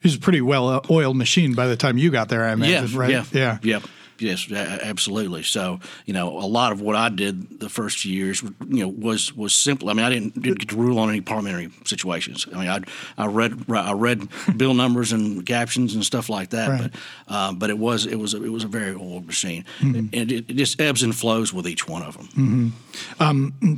He's 0.00 0.14
a 0.14 0.20
pretty 0.20 0.40
well 0.40 0.84
oiled 0.90 1.16
machine 1.16 1.54
by 1.54 1.66
the 1.66 1.76
time 1.76 1.98
you 1.98 2.10
got 2.10 2.28
there, 2.28 2.44
I 2.44 2.48
yeah, 2.48 2.52
imagine, 2.52 2.98
right? 2.98 3.10
yeah, 3.10 3.24
yeah. 3.32 3.58
yeah. 3.62 3.80
Yes, 4.20 4.50
absolutely. 4.50 5.42
So, 5.42 5.80
you 6.06 6.14
know, 6.14 6.38
a 6.38 6.46
lot 6.46 6.72
of 6.72 6.80
what 6.80 6.96
I 6.96 7.08
did 7.08 7.60
the 7.60 7.68
first 7.68 7.98
few 7.98 8.12
years, 8.12 8.42
you 8.42 8.84
know, 8.84 8.88
was 8.88 9.34
was 9.36 9.54
simple. 9.54 9.90
I 9.90 9.92
mean, 9.92 10.04
I 10.04 10.10
didn't, 10.10 10.40
didn't 10.40 10.58
get 10.58 10.68
to 10.70 10.76
rule 10.76 10.98
on 10.98 11.08
any 11.08 11.20
parliamentary 11.20 11.70
situations. 11.84 12.46
I 12.52 12.58
mean, 12.58 12.68
I 12.68 12.80
I 13.16 13.26
read 13.26 13.64
I 13.70 13.92
read 13.92 14.28
bill 14.56 14.74
numbers 14.74 15.12
and 15.12 15.44
captions 15.46 15.94
and 15.94 16.04
stuff 16.04 16.28
like 16.28 16.50
that. 16.50 16.68
Right. 16.68 16.90
But 17.26 17.34
uh, 17.34 17.52
but 17.52 17.70
it 17.70 17.78
was 17.78 18.06
it 18.06 18.16
was 18.16 18.34
a, 18.34 18.42
it 18.42 18.50
was 18.50 18.64
a 18.64 18.68
very 18.68 18.94
old 18.94 19.26
machine, 19.26 19.64
and 19.80 20.12
it, 20.12 20.50
it 20.50 20.56
just 20.56 20.80
ebbs 20.80 21.02
and 21.02 21.14
flows 21.14 21.52
with 21.52 21.66
each 21.68 21.86
one 21.86 22.02
of 22.02 22.16
them. 22.16 22.74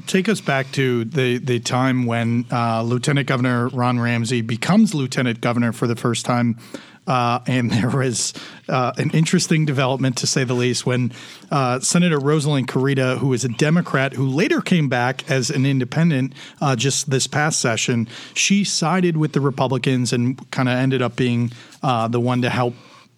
Take 0.06 0.28
us 0.28 0.40
back 0.40 0.70
to 0.72 1.04
the, 1.04 1.38
the 1.38 1.60
time 1.60 2.06
when 2.06 2.46
uh, 2.50 2.82
Lieutenant 2.82 3.26
Governor 3.26 3.68
Ron 3.68 4.00
Ramsey 4.00 4.40
becomes 4.40 4.94
Lieutenant 4.94 5.40
Governor 5.40 5.72
for 5.72 5.86
the 5.86 5.96
first 5.96 6.24
time. 6.24 6.58
Uh, 7.10 7.40
and 7.48 7.70
there 7.72 7.90
was 7.90 8.32
uh, 8.68 8.92
an 8.96 9.10
interesting 9.10 9.64
development, 9.66 10.16
to 10.18 10.26
say 10.28 10.44
the 10.44 10.54
least, 10.54 10.86
when 10.86 11.12
uh, 11.50 11.80
Senator 11.80 12.20
Rosalind 12.20 12.68
Kurita, 12.68 13.18
who 13.18 13.32
is 13.32 13.44
a 13.44 13.48
Democrat 13.48 14.12
who 14.12 14.26
later 14.26 14.60
came 14.60 14.88
back 14.88 15.28
as 15.28 15.50
an 15.50 15.66
independent 15.66 16.34
uh, 16.60 16.76
just 16.76 17.10
this 17.10 17.26
past 17.26 17.60
session, 17.60 18.06
she 18.34 18.62
sided 18.62 19.16
with 19.16 19.32
the 19.32 19.40
Republicans 19.40 20.12
and 20.12 20.48
kind 20.52 20.68
of 20.68 20.76
ended 20.76 21.02
up 21.02 21.16
being 21.16 21.50
uh, 21.82 22.06
the 22.06 22.20
one 22.20 22.42
to 22.42 22.48
help 22.48 22.74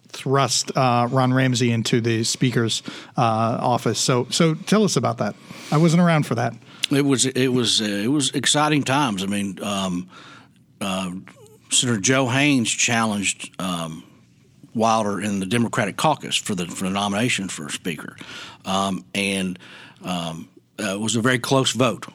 thrust 0.07 0.75
uh, 0.75 1.07
Ron 1.11 1.31
Ramsey 1.31 1.71
into 1.71 2.01
the 2.01 2.23
Speaker's 2.23 2.81
uh, 3.15 3.21
office. 3.61 3.99
So, 3.99 4.25
so 4.31 4.55
tell 4.55 4.83
us 4.83 4.95
about 4.95 5.19
that. 5.19 5.35
I 5.71 5.77
wasn't 5.77 6.01
around 6.01 6.25
for 6.25 6.35
that. 6.35 6.53
It 6.91 7.05
was 7.05 7.25
it 7.25 7.47
was 7.47 7.81
uh, 7.81 7.85
it 7.85 8.09
was 8.09 8.31
exciting 8.31 8.83
times. 8.83 9.23
I 9.23 9.27
mean, 9.27 9.57
um, 9.63 10.09
uh, 10.81 11.11
Senator 11.73 11.99
Joe 11.99 12.27
Haynes 12.27 12.69
challenged 12.69 13.51
um, 13.59 14.03
Wilder 14.73 15.19
in 15.21 15.39
the 15.39 15.45
Democratic 15.45 15.97
caucus 15.97 16.35
for 16.35 16.55
the 16.55 16.65
for 16.67 16.85
the 16.85 16.89
nomination 16.91 17.47
for 17.49 17.69
Speaker, 17.69 18.15
um, 18.65 19.03
and 19.13 19.59
um, 20.03 20.49
uh, 20.79 20.93
it 20.95 20.99
was 20.99 21.15
a 21.15 21.21
very 21.21 21.39
close 21.39 21.71
vote 21.71 22.05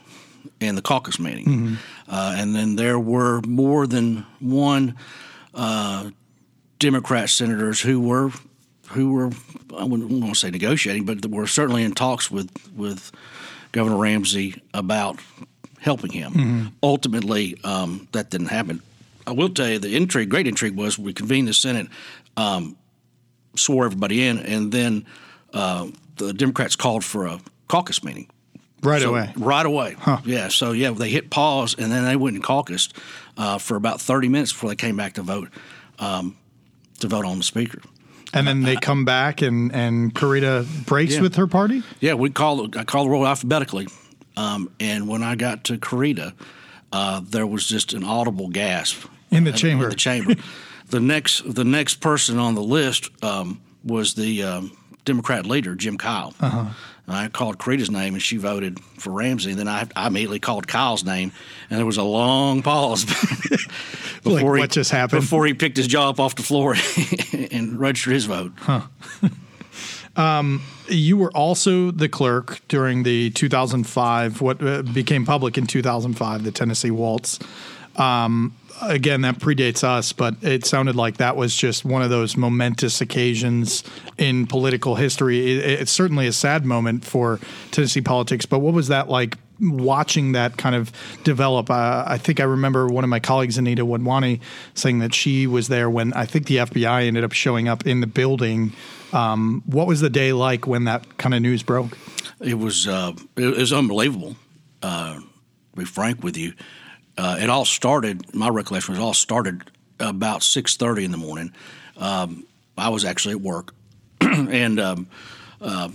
in 0.61 0.75
the 0.75 0.83
caucus 0.83 1.19
meeting. 1.19 1.79
Uh, 2.09 2.35
and 2.39 2.55
then 2.55 2.77
there 2.77 2.99
were 2.99 3.41
more 3.43 3.87
than 3.87 4.25
one 4.41 4.97
uh, 5.55 6.11
Democrat 6.79 7.29
senators 7.31 7.81
who 7.81 8.01
were 8.01 8.31
who 8.89 9.13
were 9.13 9.31
I 9.77 9.85
wouldn't 9.85 10.11
want 10.11 10.33
to 10.33 10.39
say 10.39 10.51
negotiating, 10.51 11.05
but 11.05 11.27
were 11.27 11.47
certainly 11.47 11.83
in 11.85 11.93
talks 11.93 12.31
with 12.31 12.51
with 12.75 13.13
Governor 13.73 13.99
Ramsey 13.99 14.63
about 14.75 15.19
helping 15.81 16.11
him. 16.11 16.73
Ultimately, 16.83 17.57
um, 17.63 18.09
that 18.13 18.31
didn't 18.31 18.49
happen. 18.49 18.83
I 19.29 19.33
will 19.33 19.49
tell 19.51 19.69
you 19.69 19.79
the 19.79 19.95
intrigue, 19.97 20.29
great 20.31 20.47
intrigue, 20.47 20.75
was 20.77 20.99
we 20.99 21.13
convened 21.13 21.49
the 21.49 21.53
Senate, 21.55 21.89
um, 22.37 22.77
swore 23.57 23.85
everybody 23.85 24.27
in, 24.27 24.39
and 24.39 24.73
then 24.73 25.05
uh, 25.53 25.89
the 26.17 26.33
Democrats 26.33 26.77
called 26.77 27.05
for 27.05 27.27
a 27.27 27.41
caucus 27.69 28.03
meeting. 28.03 28.29
Right 28.83 29.03
So- 29.03 29.11
away. 29.11 29.33
Right 29.37 29.67
away. 29.67 29.97
Yeah. 30.25 30.49
So 30.49 30.73
yeah, 30.73 30.91
they 30.93 31.09
hit 31.11 31.31
pause 31.31 31.75
and 31.77 31.91
then 31.91 32.05
they 32.05 32.17
went 32.17 32.37
and 32.37 32.45
caucused 32.45 32.93
uh, 33.37 33.59
for 33.59 33.77
about 33.77 34.01
thirty 34.01 34.29
minutes 34.29 34.53
before 34.53 34.71
they 34.71 34.77
came 34.77 34.97
back 34.97 35.15
to 35.15 35.23
vote 35.23 35.49
um, 35.99 36.37
to 37.01 37.09
vote 37.09 37.25
on 37.25 37.39
the 37.39 37.45
speaker. 37.45 37.81
And 38.33 38.47
then 38.47 38.63
they 38.63 38.77
come 38.77 39.05
back, 39.05 39.43
and 39.43 39.75
and 39.75 40.15
Kurita 40.15 40.65
breaks 40.87 41.15
Yeah. 41.17 41.23
with 41.23 41.35
her 41.37 41.47
party. 41.49 41.83
Yeah, 42.01 42.15
we 42.15 42.31
call 42.31 42.69
I 42.79 42.85
call 42.85 43.05
the 43.05 43.11
roll 43.11 43.27
alphabetically, 43.27 43.89
um, 44.37 44.71
and 44.79 45.09
when 45.09 45.23
I 45.25 45.35
got 45.35 45.65
to 45.65 45.79
Kurita, 45.79 46.35
uh, 46.93 47.21
there 47.25 47.47
was 47.47 47.67
just 47.67 47.95
an 47.95 48.05
audible 48.05 48.49
gasp 48.49 49.09
In 49.31 49.45
the 49.45 49.53
chamber. 49.53 49.85
In 49.85 49.91
the 49.91 49.97
chamber. 49.97 50.35
the 50.91 51.01
next 51.01 51.55
the 51.55 51.65
next 51.65 51.97
person 51.97 52.39
on 52.39 52.55
the 52.55 52.63
list 52.63 53.11
um, 53.23 53.61
was 53.85 54.15
the 54.15 54.43
um, 54.43 54.77
Democrat 55.05 55.47
leader 55.47 55.75
Jim 55.75 55.99
Kyle. 55.99 56.35
Uh-huh. 56.41 56.67
I 57.11 57.29
called 57.29 57.57
Kurita's 57.57 57.91
name, 57.91 58.13
and 58.13 58.23
she 58.23 58.37
voted 58.37 58.81
for 58.99 59.13
Ramsey. 59.13 59.53
And 59.53 59.61
then 59.61 59.69
I, 59.69 59.89
I 59.97 60.09
immediately 60.09 60.41
called 60.41 60.69
Kyle's 60.69 61.05
name, 61.05 61.33
and 61.71 61.79
there 61.79 61.87
was 61.87 61.97
a 61.97 62.03
long 62.03 62.63
pause 62.63 63.07
Like, 64.25 64.39
he, 64.39 64.45
what 64.45 64.71
just 64.71 64.91
happened? 64.91 65.23
before 65.23 65.47
he 65.47 65.55
picked 65.55 65.77
his 65.77 65.87
jaw 65.87 66.11
up 66.11 66.21
off 66.21 66.35
the 66.35 66.43
floor 66.43 66.75
and 67.51 67.79
registered 67.79 68.13
his 68.13 68.27
vote. 68.27 68.53
huh? 68.57 68.83
You 70.89 71.17
were 71.17 71.31
also 71.31 71.91
the 71.91 72.09
clerk 72.09 72.61
during 72.69 73.03
the 73.03 73.31
2005, 73.31 74.41
what 74.41 74.63
uh, 74.63 74.83
became 74.83 75.25
public 75.25 75.57
in 75.59 75.67
2005, 75.67 76.45
the 76.45 76.51
Tennessee 76.51 76.91
Waltz. 76.91 77.39
Um, 77.99 78.55
again, 78.81 79.23
that 79.23 79.39
predates 79.39 79.83
us, 79.85 80.13
but 80.13 80.37
it 80.43 80.65
sounded 80.65 80.97
like 80.97 81.17
that 81.19 81.37
was 81.37 81.55
just 81.55 81.85
one 81.85 82.03
of 82.03 82.11
those 82.11 82.37
momentous 82.37 83.01
occasions 83.01 83.83
in 84.17 84.47
political 84.47 84.95
history. 84.95 85.53
It, 85.53 85.81
it's 85.81 85.93
certainly 85.93 86.27
a 86.27 86.33
sad 86.33 86.65
moment 86.65 87.05
for 87.05 87.41
Tennessee 87.71 88.01
politics, 88.01 88.47
but 88.47 88.61
what 88.61 88.75
was 88.75 88.89
that 88.89 89.09
like? 89.09 89.37
Watching 89.61 90.33
that 90.33 90.57
kind 90.57 90.77
of 90.77 90.93
develop, 91.25 91.69
uh, 91.69 92.05
I 92.07 92.17
think 92.17 92.39
I 92.39 92.45
remember 92.45 92.87
one 92.87 93.03
of 93.03 93.11
my 93.11 93.19
colleagues, 93.19 93.59
Anita 93.59 93.85
Wadhwani, 93.85 94.41
saying 94.75 95.01
that 95.01 95.13
she 95.13 95.49
was 95.49 95.67
there 95.67 95.91
when 95.91 96.13
I 96.13 96.27
think 96.27 96.47
the 96.47 96.59
FBI 96.59 97.09
ended 97.09 97.25
up 97.25 97.33
showing 97.33 97.67
up 97.67 97.85
in 97.85 98.01
the 98.01 98.07
building. 98.07 98.73
Um, 99.13 99.65
what 99.67 99.89
was 99.89 100.01
the 100.01 100.11
day 100.11 100.33
like 100.33 100.69
when 100.69 100.85
that 100.85 101.19
kind 101.19 101.35
of 101.35 101.43
news 101.43 101.65
broke? 101.65 101.99
It 102.41 102.55
was 102.55 102.87
uh, 102.87 103.15
it 103.37 103.57
was 103.57 103.73
unbelievable. 103.73 104.37
Uh, 104.81 105.15
to 105.17 105.25
be 105.77 105.85
frank 105.85 106.23
with 106.23 106.37
you, 106.37 106.53
uh, 107.19 107.37
it 107.41 107.51
all 107.51 107.65
started. 107.65 108.35
My 108.35 108.49
recollection 108.49 108.95
was 108.95 109.03
all 109.03 109.15
started 109.15 109.71
about 110.01 110.43
six 110.43 110.77
thirty 110.77 111.05
in 111.05 111.11
the 111.11 111.19
morning. 111.19 111.53
Um, 111.97 112.47
I 112.79 112.89
was 112.89 113.05
actually 113.05 113.33
at 113.33 113.41
work, 113.41 113.75
and 114.21 114.79
um, 114.79 115.09
uh, 115.61 115.89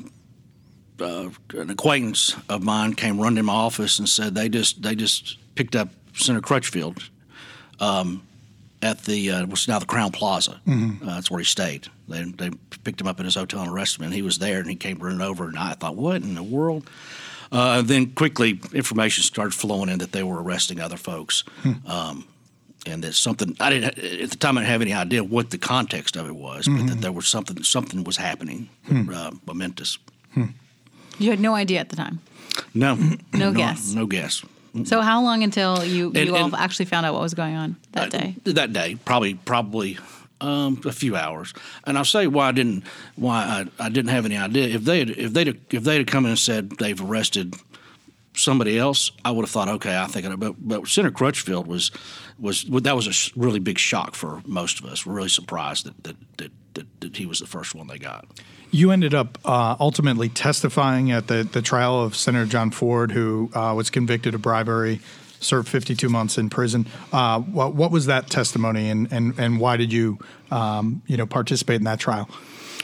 uh, 1.00 1.30
an 1.54 1.70
acquaintance 1.70 2.36
of 2.50 2.62
mine 2.62 2.94
came 2.94 3.20
running 3.20 3.38
in 3.40 3.46
my 3.46 3.54
office 3.54 4.00
and 4.00 4.08
said 4.08 4.36
they 4.36 4.50
just 4.50 4.82
they 4.82 4.96
just 4.96 5.38
picked 5.56 5.76
up 5.76 5.90
Senator 6.14 6.42
Crutchfield 6.42 7.10
um, 7.80 8.28
at 8.82 9.04
the 9.04 9.32
uh, 9.32 9.46
what's 9.46 9.68
now 9.68 9.80
the 9.80 9.86
Crowne 9.86 10.14
Plaza. 10.14 10.62
Uh, 11.02 11.16
that's 11.16 11.32
where 11.32 11.40
he 11.40 11.46
stayed. 11.46 11.88
They, 12.08 12.24
they 12.24 12.52
picked 12.84 13.00
him 13.00 13.08
up 13.08 13.20
in 13.20 13.26
his 13.26 13.36
hotel 13.36 13.62
and 13.62 13.72
arrested 13.72 14.02
him. 14.02 14.06
And 14.06 14.14
he 14.14 14.22
was 14.22 14.40
there, 14.40 14.60
and 14.60 14.70
he 14.70 14.76
came 14.76 15.00
running 15.00 15.22
over. 15.22 15.48
And 15.48 15.58
I 15.58 15.74
thought, 15.74 15.96
what 15.96 16.18
in 16.18 16.36
the 16.36 16.44
world? 16.44 16.90
Uh, 17.54 17.82
then 17.84 18.12
quickly, 18.14 18.60
information 18.74 19.24
started 19.24 19.54
flowing 19.54 19.88
in 19.90 20.00
that 20.00 20.12
they 20.12 20.24
were 20.24 20.42
arresting 20.42 20.80
other 20.82 20.98
folks. 20.98 21.44
Um, 21.86 22.26
and 22.86 23.02
that 23.04 23.14
something 23.14 23.56
I 23.62 23.70
didn't 23.70 23.98
at 23.98 24.30
the 24.32 24.36
time 24.38 24.58
I 24.58 24.62
didn't 24.62 24.72
have 24.72 24.82
any 24.82 24.94
idea 24.94 25.24
what 25.24 25.52
the 25.52 25.58
context 25.58 26.18
of 26.18 26.28
it 26.28 26.36
was, 26.36 26.68
but 26.68 26.88
that 26.88 27.00
there 27.02 27.12
was 27.14 27.28
something 27.28 27.64
something 27.64 28.04
was 28.04 28.18
happening, 28.18 28.70
uh, 28.92 29.32
momentous. 29.46 29.98
You 31.20 31.30
had 31.30 31.40
no 31.40 31.54
idea 31.56 31.80
at 31.80 31.90
the 31.90 31.96
time. 31.96 32.20
No, 32.74 32.98
No 33.34 33.52
guess. 33.62 33.94
no 33.94 34.06
guess. 34.08 34.44
So 34.86 35.02
how 35.02 35.22
long 35.22 35.44
until 35.44 35.86
you, 35.86 36.08
And- 36.16 36.26
you 36.28 36.36
all 36.36 36.46
and- 36.46 36.56
actually 36.56 36.86
found 36.86 37.06
out 37.06 37.14
what 37.14 37.22
was 37.22 37.36
going 37.36 37.56
on 37.56 37.76
that 37.92 38.10
day? 38.10 38.36
Uh, 38.46 38.52
that 38.54 38.74
day, 38.74 38.98
probably 39.06 39.36
probably 39.36 39.98
um, 40.44 40.82
a 40.86 40.92
few 40.92 41.16
hours. 41.16 41.54
And 41.86 41.98
I'll 41.98 42.06
say 42.06 42.28
why 42.28 42.50
I 42.50 42.52
didn't 42.52 42.84
why 43.16 43.68
I, 43.80 43.86
I 43.86 43.90
didn't 43.90 44.12
have 44.12 44.26
any 44.26 44.38
idea. 44.38 44.68
If 44.68 44.84
they 44.84 45.02
if 45.02 45.34
they 45.34 45.44
if 45.44 45.84
they'd 45.84 46.06
come 46.06 46.26
in 46.26 46.32
and 46.32 46.40
said 46.40 46.72
they've 46.72 47.02
arrested 47.02 47.56
somebody 48.36 48.78
else, 48.78 49.12
I 49.24 49.32
would 49.32 49.44
have 49.44 49.50
thought 49.50 49.70
okay, 49.70 49.98
I 49.98 50.08
think. 50.08 50.40
But 50.40 50.56
but 50.60 50.88
Senator 50.88 51.14
Crutchfield 51.14 51.66
was 51.66 51.92
was 52.38 52.66
that 52.66 52.96
was 52.96 53.08
a 53.08 53.40
really 53.40 53.60
big 53.60 53.80
shock 53.80 54.16
for 54.16 54.42
most 54.46 54.80
of 54.80 54.86
us. 54.86 55.06
We're 55.06 55.14
really 55.14 55.30
surprised 55.30 55.86
that 55.86 56.04
that 56.04 56.16
that, 56.38 56.52
that, 56.74 57.02
that 57.02 57.18
he 57.18 57.26
was 57.26 57.40
the 57.40 57.48
first 57.48 57.74
one 57.74 57.88
they 57.88 57.98
got. 58.00 58.28
You 58.72 58.90
ended 58.90 59.14
up 59.14 59.38
uh, 59.46 59.76
ultimately 59.80 60.30
testifying 60.30 61.12
at 61.12 61.28
the, 61.28 61.44
the 61.44 61.62
trial 61.62 62.02
of 62.02 62.16
Senator 62.16 62.48
John 62.48 62.72
Ford, 62.72 63.12
who 63.12 63.52
uh, 63.54 63.76
was 63.76 63.92
convicted 63.92 64.34
of 64.34 64.42
bribery, 64.42 65.00
served 65.44 65.68
52 65.68 66.10
months 66.10 66.38
in 66.38 66.50
prison. 66.50 66.88
Uh, 67.12 67.40
what, 67.40 67.76
what 67.76 67.92
was 67.92 68.08
that 68.08 68.30
testimony, 68.30 68.90
and, 68.90 69.12
and, 69.12 69.38
and 69.40 69.60
why 69.60 69.78
did 69.78 69.92
you 69.92 70.18
um, 70.52 71.02
you 71.08 71.18
know 71.18 71.26
participate 71.26 71.78
in 71.78 71.86
that 71.86 72.00
trial? 72.00 72.30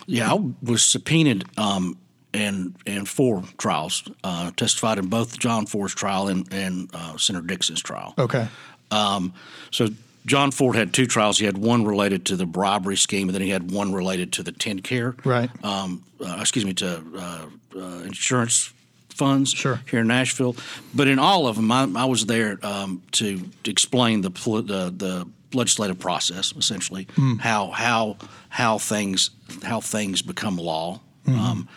Yeah, 0.06 0.34
I 0.34 0.52
was 0.64 0.84
subpoenaed 0.84 1.46
um, 1.58 1.98
and 2.34 2.76
and 2.86 3.08
four 3.08 3.44
trials. 3.58 4.04
Uh, 4.24 4.52
testified 4.52 4.98
in 4.98 5.08
both 5.08 5.38
John 5.38 5.66
Ford's 5.66 5.94
trial 5.94 6.28
and 6.28 6.52
and 6.52 6.90
uh, 6.94 7.18
Senator 7.18 7.46
Dixon's 7.46 7.82
trial. 7.82 8.14
Okay. 8.18 8.48
Um, 8.92 9.34
so 9.72 9.90
John 10.26 10.52
Ford 10.52 10.76
had 10.76 10.94
two 10.94 11.06
trials. 11.06 11.38
He 11.40 11.46
had 11.46 11.58
one 11.58 11.86
related 11.86 12.26
to 12.28 12.36
the 12.36 12.46
bribery 12.46 12.98
scheme, 12.98 13.30
and 13.30 13.36
then 13.36 13.42
he 13.42 13.50
had 13.50 13.72
one 13.72 13.94
related 13.94 14.34
to 14.34 14.44
the 14.44 14.52
TennCare. 14.52 15.24
Right. 15.26 15.50
Um, 15.64 16.04
uh, 16.24 16.38
excuse 16.40 16.66
me, 16.66 16.74
to 16.76 17.04
uh, 17.16 17.46
uh, 17.76 18.04
insurance 18.04 18.74
funds 19.20 19.52
Sure. 19.52 19.80
here 19.92 20.00
in 20.02 20.08
Nashville. 20.08 20.56
But 20.96 21.08
in 21.08 21.20
all 21.20 21.46
of 21.48 21.56
them, 21.58 21.72
I, 21.72 21.84
I 22.04 22.06
was 22.06 22.26
there 22.26 22.58
um, 22.64 23.02
to, 23.12 23.38
to 23.64 23.72
explain 23.72 24.22
the, 24.22 24.30
the 24.30 24.94
the 25.06 25.28
legislative 25.54 25.98
process, 26.00 26.54
essentially 26.56 27.08
how 27.40 27.72
how 27.72 28.18
how 28.50 28.78
things 28.80 29.32
how 29.64 29.82
things 29.82 30.22
become 30.24 30.58
law. 30.58 31.00
Um, 31.28 31.68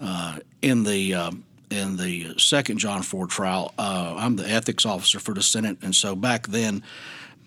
uh, 0.00 0.38
in 0.62 0.84
the 0.84 1.14
um, 1.14 1.42
in 1.70 1.96
the 1.96 2.34
second 2.38 2.78
John 2.78 3.02
Ford 3.02 3.30
trial, 3.30 3.72
uh, 3.78 4.14
I'm 4.22 4.36
the 4.36 4.48
ethics 4.48 4.84
officer 4.86 5.18
for 5.20 5.34
the 5.34 5.42
Senate, 5.42 5.78
and 5.82 5.94
so 5.94 6.14
back 6.16 6.46
then, 6.48 6.82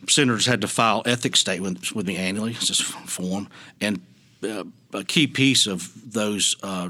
senators 0.09 0.45
had 0.45 0.61
to 0.61 0.67
file 0.67 1.01
ethics 1.05 1.39
statements 1.39 1.93
with 1.93 2.05
me 2.07 2.15
annually. 2.17 2.51
It's 2.51 2.67
just 2.67 2.83
form, 2.83 3.47
and 3.81 4.01
uh, 4.43 4.63
a 4.93 5.03
key 5.03 5.27
piece 5.27 5.67
of 5.67 5.89
those 6.13 6.55
uh, 6.63 6.89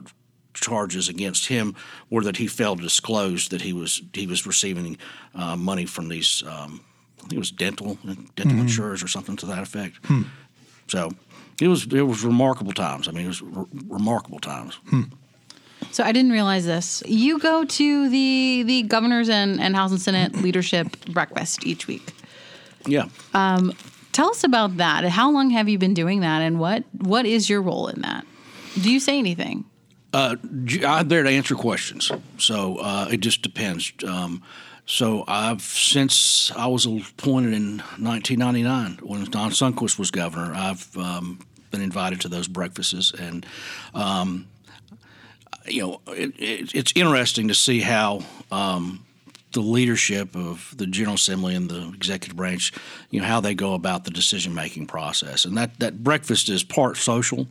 charges 0.54 1.10
against 1.10 1.48
him 1.48 1.76
were 2.10 2.24
that 2.24 2.38
he 2.38 2.48
failed 2.48 2.78
to 2.78 2.84
disclose 2.84 3.48
that 3.50 3.62
he 3.62 3.74
was 3.74 4.02
he 4.14 4.28
was 4.28 4.46
receiving 4.46 4.98
uh, 5.36 5.56
money 5.56 5.86
from 5.86 6.10
these 6.10 6.44
um, 6.48 6.82
I 7.18 7.22
think 7.22 7.34
it 7.34 7.40
was 7.40 7.52
dental 7.52 7.98
dental 8.36 8.60
insurers 8.60 9.04
or 9.04 9.08
something 9.08 9.36
to 9.38 9.46
that 9.48 9.60
effect. 9.64 10.00
So 10.88 11.12
it 11.62 11.68
was 11.68 11.86
it 11.92 12.02
was 12.02 12.24
remarkable 12.24 12.74
times. 12.74 13.08
I 13.08 13.12
mean, 13.12 13.26
it 13.26 13.30
was 13.30 13.42
re- 13.42 13.66
remarkable 13.88 14.40
times. 14.40 14.80
So 15.92 16.04
I 16.04 16.12
didn't 16.12 16.32
realize 16.32 16.66
this. 16.66 17.04
You 17.06 17.40
go 17.40 17.66
to 17.66 18.10
the 18.10 18.64
the 18.66 18.84
governors 18.84 19.30
and, 19.30 19.60
and 19.62 19.76
House 19.76 19.92
and 19.92 20.02
Senate 20.02 20.36
leadership 20.42 20.88
breakfast 21.06 21.66
each 21.66 21.88
week. 21.88 22.14
Yeah. 22.86 23.08
Tell 24.14 24.30
us 24.30 24.44
about 24.44 24.78
that. 24.78 25.04
How 25.06 25.32
long 25.32 25.50
have 25.50 25.68
you 25.68 25.80
been 25.80 25.96
doing 25.96 26.20
that, 26.20 26.42
and 26.42 26.60
what 26.60 26.84
what 26.92 27.26
is 27.26 27.50
your 27.50 27.62
role 27.62 27.88
in 27.88 28.02
that? 28.02 28.26
Do 28.80 28.92
you 28.92 29.00
say 29.00 29.18
anything? 29.18 29.66
J- 30.66 30.86
I'm 30.86 31.08
there 31.08 31.24
to 31.24 31.30
answer 31.30 31.56
questions, 31.56 32.12
so 32.38 32.78
uh, 32.78 33.08
it 33.12 33.20
just 33.20 33.42
depends. 33.42 33.92
Um, 34.08 34.44
so 34.86 35.24
I've 35.28 35.62
since 35.62 36.52
I 36.52 36.68
was 36.68 36.86
appointed 36.86 37.54
in 37.54 37.78
1999 37.98 39.00
when 39.02 39.24
Don 39.26 39.52
Sundquist 39.52 39.98
was 39.98 40.12
governor. 40.12 40.54
I've 40.54 40.96
um, 40.98 41.40
been 41.72 41.82
invited 41.82 42.22
to 42.22 42.28
those 42.28 42.48
breakfasts, 42.48 43.12
and 43.12 43.46
um, 43.96 44.48
you 45.66 45.82
know 45.82 46.02
it, 46.08 46.34
it, 46.38 46.76
it's 46.76 46.94
interesting 46.96 47.48
to 47.48 47.56
see 47.56 47.80
how. 47.82 48.24
Um, 48.52 49.06
the 49.54 49.62
leadership 49.62 50.36
of 50.36 50.74
the 50.76 50.88
General 50.88 51.14
Assembly 51.14 51.56
and 51.56 51.70
the 51.70 51.90
executive 51.90 52.36
branch, 52.36 52.74
you 53.12 53.22
know, 53.22 53.28
how 53.28 53.40
they 53.40 53.54
go 53.54 53.76
about 53.76 54.04
the 54.04 54.10
decision 54.10 54.54
making 54.54 54.88
process. 54.88 55.46
And 55.46 55.56
that, 55.58 55.80
that 55.80 56.04
breakfast 56.04 56.50
is 56.50 56.64
part 56.64 56.98
social, 56.98 57.48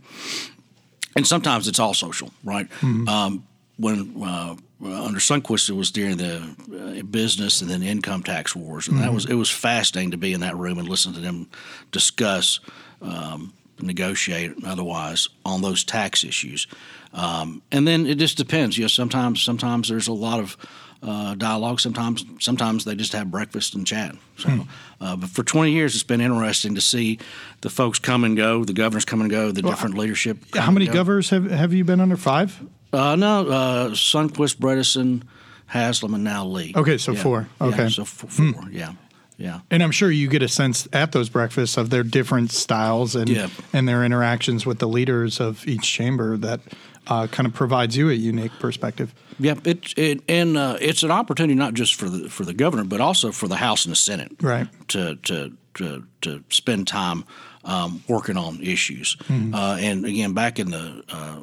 and 1.16 1.26
sometimes 1.26 1.68
it's 1.68 1.78
all 1.78 1.94
social, 1.94 2.30
right? 2.44 2.68
Um, 3.08 3.46
when 3.78 4.14
uh, 4.22 4.56
under 4.84 5.18
Sundquist, 5.18 5.68
it 5.68 5.74
was 5.74 5.90
during 5.90 6.16
the 6.16 7.00
uh, 7.00 7.02
business 7.04 7.60
and 7.60 7.70
then 7.70 7.82
income 7.82 8.22
tax 8.22 8.54
wars, 8.54 8.88
and 8.88 8.98
that 8.98 9.12
was 9.12 9.26
it 9.26 9.34
was 9.34 9.50
fascinating 9.50 10.10
to 10.12 10.16
be 10.16 10.32
in 10.32 10.40
that 10.40 10.56
room 10.56 10.78
and 10.78 10.88
listen 10.88 11.12
to 11.14 11.20
them 11.20 11.48
discuss, 11.90 12.60
um, 13.00 13.52
negotiate, 13.80 14.52
otherwise 14.64 15.28
on 15.44 15.62
those 15.62 15.84
tax 15.84 16.24
issues. 16.24 16.66
Um, 17.12 17.62
and 17.70 17.86
then 17.86 18.06
it 18.06 18.16
just 18.18 18.36
depends. 18.36 18.76
You 18.78 18.84
know, 18.84 18.88
sometimes 18.88 19.42
sometimes 19.42 19.88
there's 19.88 20.08
a 20.08 20.12
lot 20.12 20.40
of 20.40 20.56
uh, 21.02 21.34
dialogue. 21.34 21.80
Sometimes 21.80 22.24
sometimes 22.38 22.84
they 22.84 22.94
just 22.94 23.12
have 23.12 23.30
breakfast 23.30 23.74
and 23.74 23.86
chat. 23.86 24.14
So, 24.38 24.66
uh, 25.00 25.16
but 25.16 25.28
for 25.30 25.42
20 25.42 25.72
years, 25.72 25.94
it's 25.94 26.04
been 26.04 26.20
interesting 26.20 26.74
to 26.76 26.80
see 26.80 27.18
the 27.60 27.70
folks 27.70 27.98
come 27.98 28.24
and 28.24 28.36
go, 28.36 28.64
the 28.64 28.72
governors 28.72 29.04
come 29.04 29.20
and 29.20 29.30
go, 29.30 29.50
the 29.52 29.62
different 29.62 29.96
leadership. 29.96 30.38
How 30.54 30.70
many 30.70 30.86
governors 30.86 31.30
have, 31.30 31.50
have 31.50 31.72
you 31.72 31.84
been 31.84 32.00
under? 32.00 32.16
Five? 32.16 32.60
Uh, 32.92 33.16
no, 33.16 33.48
uh, 33.48 33.88
Sundquist, 33.90 34.56
Bredesen, 34.56 35.22
Haslam, 35.66 36.14
and 36.14 36.22
now 36.24 36.44
Lee. 36.46 36.72
Okay, 36.76 36.98
so 36.98 37.12
Yeah. 37.12 37.22
four. 37.22 37.48
Yeah, 37.60 37.66
Okay. 37.68 37.88
so 37.88 38.02
f- 38.02 38.08
four. 38.28 38.68
Yeah, 38.70 38.92
yeah. 39.38 39.60
And 39.70 39.82
I'm 39.82 39.90
sure 39.92 40.10
you 40.10 40.28
get 40.28 40.42
a 40.42 40.48
sense 40.48 40.86
at 40.92 41.12
those 41.12 41.28
breakfasts 41.30 41.76
of 41.78 41.88
their 41.90 42.02
different 42.02 42.52
styles 42.52 43.16
and 43.16 43.28
Yeah. 43.30 43.48
and 43.72 43.88
their 43.88 44.04
interactions 44.04 44.66
with 44.66 44.78
the 44.78 44.88
leaders 44.88 45.40
of 45.40 45.66
each 45.66 45.82
chamber 45.90 46.36
that 46.36 46.60
uh, 47.06 47.26
kind 47.26 47.46
of 47.46 47.54
provides 47.54 47.96
you 47.96 48.10
a 48.10 48.14
unique 48.14 48.52
perspective. 48.58 49.14
Yep, 49.38 49.66
it, 49.66 49.98
it 49.98 50.22
and 50.28 50.56
uh, 50.56 50.78
it's 50.80 51.02
an 51.02 51.10
opportunity 51.10 51.54
not 51.54 51.74
just 51.74 51.94
for 51.94 52.08
the 52.08 52.28
for 52.28 52.44
the 52.44 52.54
governor, 52.54 52.84
but 52.84 53.00
also 53.00 53.32
for 53.32 53.48
the 53.48 53.56
House 53.56 53.84
and 53.84 53.92
the 53.92 53.96
Senate, 53.96 54.32
Right. 54.40 54.68
To 54.88 55.16
to 55.16 55.56
to, 55.74 56.06
to 56.20 56.44
spend 56.50 56.86
time 56.86 57.24
um, 57.64 58.02
working 58.08 58.36
on 58.36 58.60
issues. 58.62 59.16
Mm-hmm. 59.28 59.54
Uh, 59.54 59.76
and 59.80 60.04
again, 60.04 60.34
back 60.34 60.58
in 60.58 60.70
the 60.70 61.02
uh, 61.08 61.40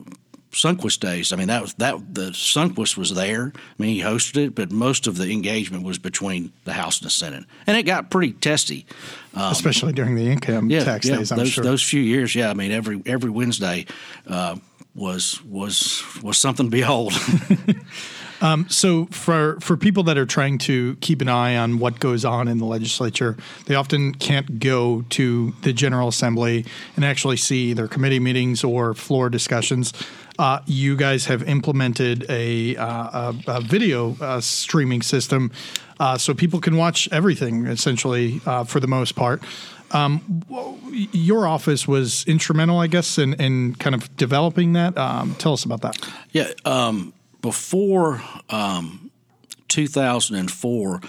Sundquist 0.52 1.00
days, 1.00 1.32
I 1.32 1.36
mean 1.36 1.48
that 1.48 1.62
was 1.62 1.74
that 1.76 2.14
the 2.14 2.32
Sundquist 2.32 2.98
was 2.98 3.14
there. 3.14 3.52
I 3.56 3.82
mean 3.82 3.96
he 3.96 4.02
hosted 4.02 4.38
it, 4.38 4.56
but 4.56 4.72
most 4.72 5.08
of 5.08 5.18
the 5.18 5.32
engagement 5.32 5.84
was 5.84 5.98
between 6.00 6.52
the 6.66 6.74
House 6.74 7.00
and 7.00 7.06
the 7.06 7.12
Senate, 7.12 7.46
and 7.68 7.78
it 7.78 7.84
got 7.84 8.10
pretty 8.10 8.34
testy. 8.34 8.86
especially 9.36 9.94
during 9.94 10.16
the 10.16 10.30
income 10.30 10.56
Um, 10.66 10.70
Yeah, 10.70 10.84
tax 10.84 11.06
yeah, 11.06 11.18
days. 11.18 11.32
I'm 11.32 11.38
those 11.40 11.50
sure. 11.50 11.64
those 11.64 11.84
few 11.84 12.02
years, 12.02 12.34
yeah. 12.36 12.50
I 12.50 12.54
mean 12.54 12.72
every 12.72 13.02
every 13.06 13.30
Wednesday. 13.30 13.86
Uh, 14.28 14.56
was 14.96 15.42
was 15.44 16.04
was 16.24 16.38
something 16.38 16.66
to 16.66 16.72
behold. 16.72 17.14
So 18.70 19.06
for 19.08 19.60
for 19.60 19.78
people 19.78 20.04
that 20.04 20.18
are 20.18 20.26
trying 20.26 20.58
to 20.60 20.96
keep 21.02 21.22
an 21.22 21.30
eye 21.30 21.58
on 21.58 21.80
what 21.80 22.00
goes 22.00 22.26
on 22.26 22.48
in 22.48 22.58
the 22.58 22.66
legislature, 22.66 23.36
they 23.66 23.76
often 23.76 24.14
can't 24.16 24.60
go 24.60 25.04
to 25.10 25.54
the 25.62 25.74
General 25.74 26.08
Assembly 26.08 26.66
and 26.96 27.04
actually 27.06 27.38
see 27.38 27.74
their 27.74 27.88
committee 27.88 28.20
meetings 28.20 28.64
or 28.64 28.94
floor 28.94 29.30
discussions. 29.30 29.94
Uh, 30.40 30.62
you 30.66 30.96
guys 30.96 31.26
have 31.26 31.44
implemented 31.44 32.26
a, 32.30 32.74
uh, 32.78 33.34
a, 33.48 33.58
a 33.58 33.62
video 33.62 34.16
uh, 34.22 34.40
streaming 34.40 35.02
system, 35.02 35.52
uh, 36.00 36.18
so 36.18 36.34
people 36.34 36.62
can 36.62 36.78
watch 36.78 37.10
everything 37.12 37.66
essentially 37.66 38.40
uh, 38.46 38.64
for 38.64 38.80
the 38.80 38.88
most 38.88 39.18
part. 39.18 39.44
Um, 39.92 40.46
your 41.12 41.46
office 41.46 41.90
was 41.90 42.24
instrumental, 42.26 42.80
I 42.80 42.88
guess, 42.88 43.18
in, 43.18 43.34
in 43.34 43.76
kind 43.76 43.94
of 43.94 44.16
developing 44.16 44.74
that. 44.74 44.98
Um, 44.98 45.36
tell 45.36 45.52
us 45.52 45.66
about 45.66 45.82
that. 45.82 45.98
Yeah, 46.32 46.52
um, 46.64 47.14
before 47.42 48.22
um, 48.50 49.12
2004, 49.68 51.02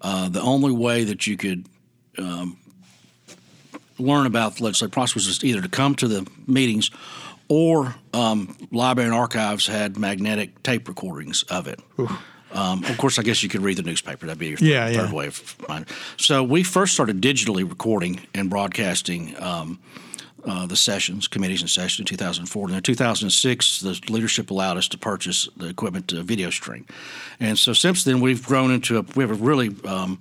uh, 0.00 0.28
the 0.30 0.40
only 0.40 0.72
way 0.72 1.04
that 1.04 1.26
you 1.26 1.36
could 1.36 1.66
um, 2.16 2.56
learn 3.98 4.24
about 4.24 4.62
legislative 4.62 4.92
process 4.92 5.26
was 5.26 5.44
either 5.44 5.60
to 5.60 5.68
come 5.68 5.94
to 5.96 6.08
the 6.08 6.26
meetings 6.46 6.90
or 7.48 7.94
um, 8.12 8.56
library 8.70 9.08
and 9.08 9.16
archives 9.18 9.66
had 9.66 9.96
magnetic 9.96 10.62
tape 10.62 10.88
recordings 10.88 11.42
of 11.44 11.66
it. 11.66 11.80
Um, 12.50 12.82
of 12.84 12.96
course, 12.96 13.18
I 13.18 13.22
guess 13.22 13.42
you 13.42 13.48
could 13.48 13.62
read 13.62 13.76
the 13.76 13.82
newspaper. 13.82 14.26
That'd 14.26 14.38
be 14.38 14.48
your 14.48 14.58
Yeah, 14.60 14.86
third, 14.86 14.94
yeah. 14.94 15.00
third 15.06 15.12
way 15.12 15.26
of 15.26 15.34
finding. 15.34 15.94
So 16.16 16.42
we 16.42 16.62
first 16.62 16.94
started 16.94 17.20
digitally 17.20 17.68
recording 17.68 18.20
and 18.34 18.48
broadcasting 18.48 19.34
um, 19.38 19.78
uh, 20.44 20.66
the 20.66 20.76
sessions, 20.76 21.28
committees 21.28 21.60
and 21.60 21.68
sessions 21.68 22.00
in 22.00 22.04
2004. 22.06 22.68
And 22.68 22.76
in 22.76 22.82
2006, 22.82 23.80
the 23.80 24.00
leadership 24.08 24.50
allowed 24.50 24.78
us 24.78 24.88
to 24.88 24.98
purchase 24.98 25.46
the 25.58 25.66
equipment 25.68 26.08
to 26.08 26.22
video 26.22 26.48
stream. 26.48 26.86
And 27.38 27.58
so 27.58 27.72
since 27.74 28.04
then, 28.04 28.20
we've 28.20 28.44
grown 28.46 28.70
into 28.70 28.96
a 28.98 29.02
we 29.14 29.22
have 29.24 29.30
a 29.30 29.34
really 29.34 29.74
um, 29.84 30.18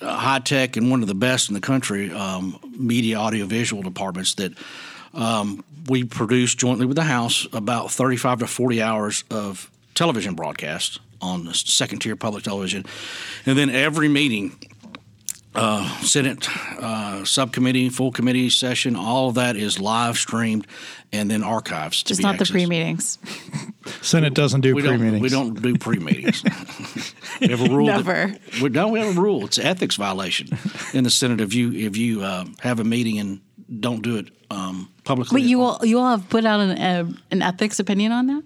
high 0.00 0.38
tech 0.40 0.76
and 0.76 0.90
one 0.92 1.02
of 1.02 1.08
the 1.08 1.14
best 1.14 1.48
in 1.48 1.54
the 1.54 1.60
country 1.60 2.12
um, 2.12 2.58
media 2.78 3.16
audiovisual 3.16 3.82
departments 3.82 4.34
that 4.34 4.52
um, 5.14 5.64
we 5.88 6.04
produce 6.04 6.54
jointly 6.54 6.86
with 6.86 6.96
the 6.96 7.04
House 7.04 7.46
about 7.52 7.90
35 7.90 8.40
to 8.40 8.46
40 8.46 8.82
hours 8.82 9.24
of 9.30 9.70
television 9.94 10.34
broadcast 10.34 11.00
on 11.20 11.44
the 11.44 11.54
second 11.54 12.00
tier 12.00 12.16
public 12.16 12.44
television. 12.44 12.84
And 13.46 13.56
then 13.58 13.70
every 13.70 14.08
meeting, 14.08 14.56
uh, 15.54 15.88
Senate 16.00 16.48
uh, 16.80 17.24
subcommittee, 17.24 17.88
full 17.90 18.10
committee 18.12 18.48
session, 18.50 18.96
all 18.96 19.28
of 19.28 19.34
that 19.34 19.56
is 19.56 19.78
live 19.78 20.16
streamed 20.16 20.66
and 21.12 21.30
then 21.30 21.42
archives 21.42 22.02
to 22.04 22.08
Just 22.08 22.20
be 22.20 22.24
not 22.24 22.38
the 22.38 22.46
pre 22.46 22.64
meetings. 22.66 23.18
Senate 24.00 24.34
doesn't 24.34 24.62
do 24.62 24.74
We 24.74 24.82
pre 24.82 24.96
meetings. 24.96 25.22
we 25.22 25.28
don't 25.28 25.60
do 25.60 25.76
pre 25.76 25.98
meetings. 25.98 26.42
we 27.40 27.48
have 27.48 27.60
a 27.60 27.68
rule. 27.68 27.86
that- 27.86 27.96
Never. 28.04 28.34
we 28.62 28.68
don't. 28.70 28.92
We 28.92 29.00
have 29.00 29.16
a 29.16 29.20
rule. 29.20 29.44
It's 29.44 29.58
an 29.58 29.66
ethics 29.66 29.96
violation 29.96 30.48
in 30.94 31.04
the 31.04 31.10
Senate 31.10 31.40
if 31.40 31.52
you 31.54 31.72
if 31.72 31.96
you 31.96 32.22
uh, 32.22 32.46
have 32.60 32.80
a 32.80 32.84
meeting 32.84 33.18
and 33.18 33.40
don't 33.80 34.02
do 34.02 34.16
it 34.16 34.28
um, 34.50 34.88
publicly. 35.04 35.40
But 35.40 35.48
you 35.48 35.62
all 35.62 35.78
you 35.84 35.98
all 35.98 36.16
have 36.16 36.28
put 36.28 36.44
out 36.44 36.60
an 36.60 36.70
uh, 36.70 37.12
an 37.30 37.42
ethics 37.42 37.78
opinion 37.78 38.12
on 38.12 38.26
that. 38.28 38.42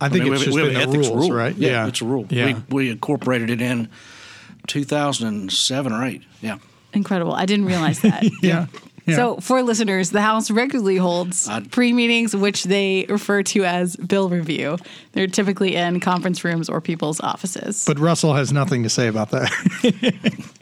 I 0.00 0.08
think 0.08 0.22
I 0.22 0.24
mean, 0.24 0.34
it's 0.34 0.40
we, 0.40 0.44
just 0.46 0.54
we 0.56 0.62
have 0.62 0.72
been 0.72 0.80
an 0.80 0.90
the 0.90 0.96
ethics 0.98 1.08
rules, 1.08 1.28
rule, 1.28 1.36
right? 1.36 1.56
Yeah, 1.56 1.86
it's 1.88 2.00
a 2.00 2.04
rule. 2.04 2.26
Yeah. 2.30 2.46
We, 2.70 2.84
we 2.84 2.90
incorporated 2.90 3.50
it 3.50 3.60
in 3.60 3.88
2007 4.68 5.92
or 5.92 6.04
eight. 6.04 6.22
Yeah. 6.40 6.58
Incredible. 6.92 7.32
I 7.32 7.46
didn't 7.46 7.66
realize 7.66 8.00
that. 8.00 8.24
yeah. 8.42 8.66
Yeah. 9.06 9.16
So, 9.16 9.36
for 9.38 9.62
listeners, 9.62 10.10
the 10.10 10.20
House 10.20 10.50
regularly 10.50 10.98
holds 10.98 11.48
I'd- 11.48 11.70
pre 11.70 11.94
meetings, 11.94 12.36
which 12.36 12.64
they 12.64 13.06
refer 13.08 13.42
to 13.42 13.64
as 13.64 13.96
bill 13.96 14.28
review. 14.28 14.76
They're 15.12 15.26
typically 15.26 15.76
in 15.76 15.98
conference 16.00 16.44
rooms 16.44 16.68
or 16.68 16.82
people's 16.82 17.18
offices. 17.20 17.84
but 17.86 17.98
Russell 17.98 18.34
has 18.34 18.52
nothing 18.52 18.82
to 18.82 18.90
say 18.90 19.08
about 19.08 19.30
that. 19.30 20.44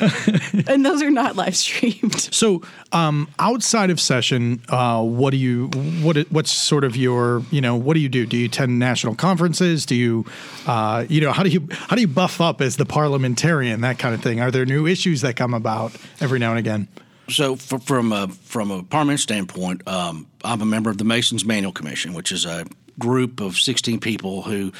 and 0.68 0.84
those 0.84 1.02
are 1.02 1.10
not 1.10 1.36
live 1.36 1.56
streamed. 1.56 2.20
so, 2.32 2.62
um, 2.92 3.28
outside 3.38 3.90
of 3.90 4.00
session, 4.00 4.62
uh, 4.68 5.02
what 5.02 5.30
do 5.30 5.36
you 5.36 5.68
what 6.02 6.16
what's 6.30 6.52
sort 6.52 6.84
of 6.84 6.96
your 6.96 7.42
you 7.50 7.60
know 7.60 7.76
what 7.76 7.94
do 7.94 8.00
you 8.00 8.08
do? 8.08 8.26
Do 8.26 8.36
you 8.36 8.46
attend 8.46 8.78
national 8.78 9.14
conferences? 9.14 9.86
Do 9.86 9.94
you 9.94 10.24
uh, 10.66 11.04
you 11.08 11.20
know 11.20 11.32
how 11.32 11.42
do 11.42 11.50
you 11.50 11.68
how 11.70 11.96
do 11.96 12.02
you 12.02 12.08
buff 12.08 12.40
up 12.40 12.60
as 12.60 12.76
the 12.76 12.86
parliamentarian 12.86 13.82
that 13.82 13.98
kind 13.98 14.14
of 14.14 14.22
thing? 14.22 14.40
Are 14.40 14.50
there 14.50 14.64
new 14.64 14.86
issues 14.86 15.20
that 15.20 15.36
come 15.36 15.54
about 15.54 15.92
every 16.20 16.38
now 16.38 16.50
and 16.50 16.58
again? 16.58 16.88
So, 17.28 17.56
for, 17.56 17.78
from 17.78 18.12
a 18.12 18.28
from 18.28 18.70
a 18.70 18.82
parliament 18.82 19.20
standpoint, 19.20 19.86
um, 19.86 20.26
I'm 20.44 20.60
a 20.60 20.66
member 20.66 20.90
of 20.90 20.98
the 20.98 21.04
Masons 21.04 21.44
Manual 21.44 21.72
Commission, 21.72 22.14
which 22.14 22.32
is 22.32 22.44
a 22.44 22.66
group 22.98 23.40
of 23.40 23.56
16 23.56 24.00
people 24.00 24.42
who 24.42 24.72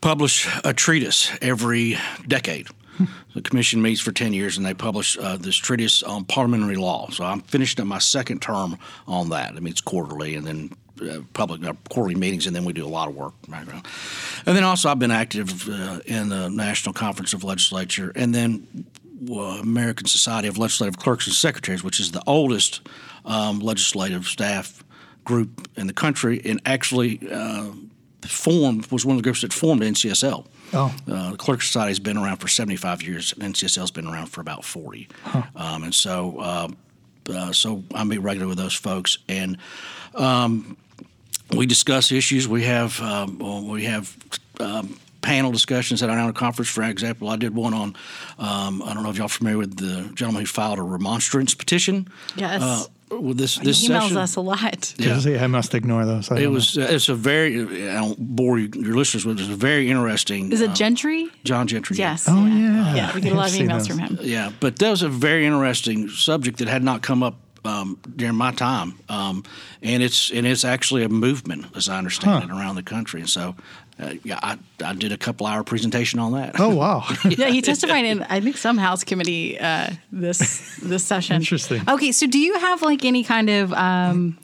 publish 0.00 0.48
a 0.64 0.74
treatise 0.74 1.30
every 1.40 1.96
decade. 2.26 2.68
The 3.34 3.42
commission 3.42 3.82
meets 3.82 4.00
for 4.00 4.12
10 4.12 4.32
years 4.32 4.56
and 4.56 4.64
they 4.64 4.74
publish 4.74 5.18
uh, 5.18 5.36
this 5.36 5.56
treatise 5.56 6.02
on 6.02 6.24
parliamentary 6.24 6.76
law. 6.76 7.08
So 7.10 7.24
I'm 7.24 7.40
finishing 7.42 7.80
up 7.80 7.86
my 7.86 7.98
second 7.98 8.42
term 8.42 8.78
on 9.06 9.30
that. 9.30 9.54
It 9.54 9.62
meets 9.62 9.80
quarterly 9.80 10.34
and 10.34 10.46
then 10.46 10.70
uh, 11.02 11.20
public 11.34 11.62
uh, 11.62 11.74
quarterly 11.90 12.14
meetings, 12.14 12.46
and 12.46 12.56
then 12.56 12.64
we 12.64 12.72
do 12.72 12.86
a 12.86 12.88
lot 12.88 13.06
of 13.06 13.14
work. 13.14 13.34
And 13.52 14.56
then 14.56 14.64
also, 14.64 14.88
I've 14.88 14.98
been 14.98 15.10
active 15.10 15.68
uh, 15.68 16.00
in 16.06 16.30
the 16.30 16.48
National 16.48 16.94
Conference 16.94 17.34
of 17.34 17.44
Legislature, 17.44 18.12
and 18.16 18.34
then 18.34 18.86
uh, 19.30 19.34
American 19.60 20.06
Society 20.06 20.48
of 20.48 20.56
Legislative 20.56 20.98
Clerks 20.98 21.26
and 21.26 21.34
Secretaries, 21.34 21.84
which 21.84 22.00
is 22.00 22.12
the 22.12 22.22
oldest 22.26 22.80
um, 23.26 23.60
legislative 23.60 24.26
staff 24.26 24.82
group 25.24 25.68
in 25.76 25.86
the 25.86 25.92
country, 25.92 26.40
and 26.44 26.62
actually 26.64 27.20
uh, 27.30 27.72
formed 28.30 28.90
was 28.90 29.04
one 29.04 29.16
of 29.16 29.22
the 29.22 29.26
groups 29.26 29.42
that 29.42 29.52
formed 29.52 29.82
NCSL. 29.82 30.46
Oh. 30.72 30.94
Uh, 31.08 31.30
the 31.32 31.36
Clerk 31.36 31.62
Society 31.62 31.90
has 31.90 31.98
been 31.98 32.16
around 32.16 32.36
for 32.36 32.48
75 32.48 33.02
years, 33.02 33.32
and 33.32 33.54
NCSL 33.54 33.80
has 33.80 33.90
been 33.90 34.06
around 34.06 34.26
for 34.26 34.40
about 34.40 34.64
40. 34.64 35.08
Huh. 35.22 35.42
Um, 35.54 35.84
and 35.84 35.94
so, 35.94 36.38
uh, 36.40 36.68
uh, 37.32 37.52
so 37.52 37.84
I 37.94 38.04
meet 38.04 38.18
regular 38.18 38.48
with 38.48 38.58
those 38.58 38.74
folks, 38.74 39.18
and 39.28 39.58
um, 40.14 40.76
we 41.54 41.66
discuss 41.66 42.10
issues. 42.10 42.48
We 42.48 42.64
have 42.64 43.00
um, 43.00 43.68
we 43.68 43.84
have 43.84 44.16
um, 44.60 44.98
panel 45.26 45.50
discussions 45.52 46.00
that 46.00 46.08
at 46.08 46.12
our 46.12 46.18
annual 46.18 46.32
conference. 46.34 46.68
For 46.70 46.82
example, 46.84 47.28
I 47.28 47.36
did 47.36 47.54
one 47.54 47.74
on 47.74 47.96
um, 48.38 48.82
I 48.82 48.94
don't 48.94 49.02
know 49.02 49.10
if 49.10 49.16
y'all 49.16 49.26
are 49.26 49.28
familiar 49.28 49.58
with 49.58 49.76
the 49.76 50.10
gentleman 50.14 50.42
who 50.42 50.46
filed 50.46 50.78
a 50.78 50.82
remonstrance 50.82 51.54
petition. 51.54 52.08
Yes. 52.36 52.62
Uh, 52.62 52.84
with 53.20 53.38
this 53.38 53.54
this 53.58 53.82
he 53.82 53.88
emails 53.88 54.02
session. 54.02 54.16
us 54.16 54.36
a 54.36 54.40
lot. 54.40 54.94
Yeah. 54.98 55.44
I 55.44 55.46
must 55.46 55.74
ignore 55.74 56.04
those. 56.04 56.30
I 56.30 56.36
It 56.38 56.42
don't 56.42 56.52
was 56.54 56.76
uh, 56.76 56.88
it's 56.90 57.08
a 57.08 57.14
very 57.14 57.62
I 57.88 57.94
don't 58.02 58.18
bore 58.18 58.58
you, 58.58 58.68
your 58.74 58.96
listeners 58.96 59.24
with 59.24 59.38
it. 59.38 59.42
It's 59.42 59.52
a 59.52 59.56
very 59.56 59.88
interesting. 59.90 60.52
Is 60.52 60.60
it 60.60 60.70
uh, 60.70 60.74
Gentry? 60.74 61.28
John 61.44 61.66
Gentry? 61.68 61.96
Yes. 61.96 62.26
know. 62.26 62.34
Oh 62.36 62.46
yeah. 62.46 62.94
Yeah, 62.96 63.14
we 63.14 63.20
get 63.20 63.32
a 63.32 63.36
lot 63.36 63.48
of 63.50 63.54
emails 63.56 63.78
those. 63.78 63.88
from 63.88 63.98
him. 63.98 64.18
Yeah, 64.22 64.50
but 64.60 64.78
that 64.80 64.90
was 64.90 65.02
a 65.02 65.08
very 65.08 65.46
interesting 65.46 66.08
subject 66.08 66.58
that 66.58 66.68
had 66.68 66.82
not 66.82 67.02
come 67.02 67.22
up 67.22 67.36
um, 67.64 67.98
during 68.16 68.36
my 68.36 68.52
time, 68.52 68.94
um, 69.08 69.42
and 69.82 70.02
it's 70.02 70.30
and 70.30 70.46
it's 70.46 70.64
actually 70.64 71.02
a 71.04 71.08
movement, 71.08 71.66
as 71.76 71.88
I 71.88 71.98
understand 71.98 72.44
it, 72.44 72.50
around 72.50 72.76
the 72.76 72.82
country. 72.84 73.20
And 73.20 73.28
so, 73.30 73.54
uh, 73.98 74.14
yeah, 74.24 74.38
I, 74.42 74.58
I 74.84 74.92
did 74.92 75.12
a 75.12 75.16
couple 75.16 75.46
hour 75.46 75.64
presentation 75.64 76.18
on 76.18 76.32
that. 76.32 76.60
Oh 76.60 76.74
wow. 76.74 77.04
yeah, 77.24 77.48
he 77.48 77.62
testified 77.62 78.04
in 78.04 78.22
I 78.24 78.40
think 78.40 78.56
some 78.56 78.76
House 78.76 79.04
committee 79.04 79.58
uh, 79.58 79.90
this 80.12 80.78
this 80.82 81.04
session. 81.12 81.36
Interesting. 81.36 81.82
Okay, 81.88 82.12
so 82.12 82.26
do 82.26 82.38
you 82.38 82.58
have 82.58 82.82
like 82.82 83.04
any 83.04 83.24
kind 83.24 83.48
of 83.48 83.72
um, 83.72 84.38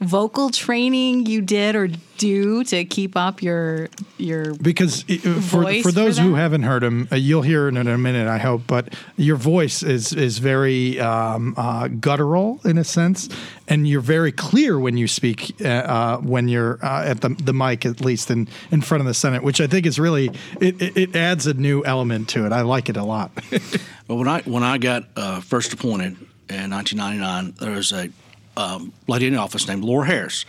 vocal 0.00 0.50
training 0.50 1.24
you 1.24 1.40
did 1.40 1.74
or 1.74 1.88
do 2.18 2.62
to 2.64 2.84
keep 2.84 3.16
up 3.16 3.42
your 3.42 3.88
your 4.18 4.54
because 4.54 5.04
uh, 5.08 5.16
for 5.40 5.62
Voice 5.62 5.82
for 5.82 5.92
those 5.92 6.18
for 6.18 6.24
who 6.24 6.34
haven't 6.34 6.62
heard 6.62 6.82
him, 6.82 7.08
uh, 7.10 7.16
you'll 7.16 7.42
hear 7.42 7.68
it 7.68 7.76
in 7.76 7.86
a 7.86 7.98
minute, 7.98 8.28
I 8.28 8.38
hope. 8.38 8.62
But 8.66 8.94
your 9.16 9.36
voice 9.36 9.82
is 9.82 10.12
is 10.12 10.38
very 10.38 11.00
um, 11.00 11.54
uh, 11.56 11.88
guttural 11.88 12.60
in 12.64 12.78
a 12.78 12.84
sense, 12.84 13.28
and 13.68 13.88
you're 13.88 14.00
very 14.00 14.32
clear 14.32 14.78
when 14.78 14.96
you 14.96 15.08
speak 15.08 15.54
uh, 15.62 15.68
uh, 15.68 16.18
when 16.18 16.48
you're 16.48 16.78
uh, 16.82 17.04
at 17.04 17.20
the 17.20 17.30
the 17.30 17.54
mic, 17.54 17.86
at 17.86 18.00
least 18.00 18.30
in 18.30 18.48
in 18.70 18.82
front 18.82 19.00
of 19.00 19.06
the 19.06 19.14
Senate, 19.14 19.42
which 19.42 19.60
I 19.60 19.66
think 19.66 19.86
is 19.86 19.98
really 19.98 20.30
it, 20.60 20.80
it, 20.80 20.96
it 20.96 21.16
adds 21.16 21.46
a 21.46 21.54
new 21.54 21.84
element 21.84 22.28
to 22.30 22.46
it. 22.46 22.52
I 22.52 22.62
like 22.62 22.88
it 22.88 22.96
a 22.96 23.04
lot. 23.04 23.30
But 24.06 24.16
when 24.16 24.28
I 24.28 24.40
when 24.42 24.62
I 24.62 24.78
got 24.78 25.04
uh, 25.16 25.40
first 25.40 25.72
appointed 25.72 26.16
in 26.48 26.70
1999, 26.70 27.54
there 27.58 27.72
was 27.72 27.90
a 27.92 28.08
um, 28.56 28.92
lady 29.06 29.26
in 29.26 29.34
the 29.34 29.38
office 29.38 29.66
named 29.68 29.84
Laura 29.84 30.06
Harris, 30.06 30.44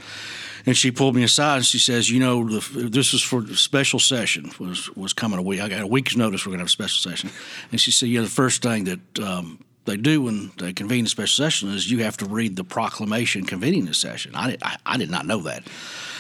and 0.66 0.76
she 0.76 0.92
pulled 0.92 1.16
me 1.16 1.24
aside 1.24 1.58
and 1.58 1.66
she 1.66 1.80
says, 1.80 2.10
"You 2.10 2.20
know, 2.20 2.48
the, 2.48 2.90
this 2.90 3.14
is 3.14 3.22
for 3.22 3.42
the 3.42 3.56
special 3.56 4.00
session 4.00 4.52
was 4.60 4.90
was 4.96 5.14
coming 5.14 5.40
a 5.40 5.42
week. 5.42 5.62
I 5.62 5.70
got 5.70 5.82
a 5.82 5.88
week's 5.88 6.16
notice. 6.16 6.46
We're 6.46 6.52
going 6.52 6.60
to 6.60 6.64
have 6.64 6.68
a 6.68 6.72
special 6.72 7.10
session." 7.10 7.30
And 7.72 7.80
she 7.80 7.92
said, 7.92 8.10
"You 8.10 8.20
know, 8.20 8.26
the 8.26 8.32
first 8.32 8.62
thing 8.62 8.86
that 8.86 9.20
um, 9.20 9.64
they 9.86 9.98
do 9.98 10.24
when 10.24 10.52
they 10.58 10.74
convene 10.74 11.06
a 11.06 11.10
special 11.10 11.44
session 11.46 11.70
is 11.70 11.90
you 11.90 12.04
have 12.04 12.18
to 12.18 12.26
read 12.26 12.56
the 12.56 12.64
proclamation 12.64 13.46
convening 13.46 13.86
the 13.86 13.94
session." 13.94 14.36
I 14.36 14.52
did, 14.52 14.64
I, 14.64 14.78
I 14.86 14.98
did 14.98 15.10
not 15.10 15.26
know 15.26 15.42
that. 15.42 15.68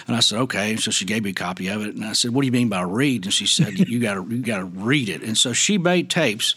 And 0.08 0.16
I 0.16 0.22
said, 0.22 0.40
okay. 0.40 0.78
So 0.78 0.90
she 0.90 1.04
gave 1.04 1.24
me 1.24 1.32
a 1.32 1.34
copy 1.34 1.68
of 1.68 1.86
it, 1.86 1.94
and 1.96 2.06
I 2.06 2.14
said, 2.14 2.32
"What 2.32 2.42
do 2.42 2.46
you 2.46 2.54
mean 2.54 2.70
by 2.70 2.82
read?" 2.82 3.26
And 3.26 3.34
she 3.34 3.46
said, 3.46 3.78
"You 3.90 4.00
got 4.00 4.14
to 4.16 4.36
you 4.36 4.42
got 4.42 4.60
to 4.60 4.66
read 4.66 5.10
it." 5.10 5.22
And 5.22 5.38
so 5.38 5.54
she 5.54 5.78
made 5.78 6.10
tapes 6.10 6.56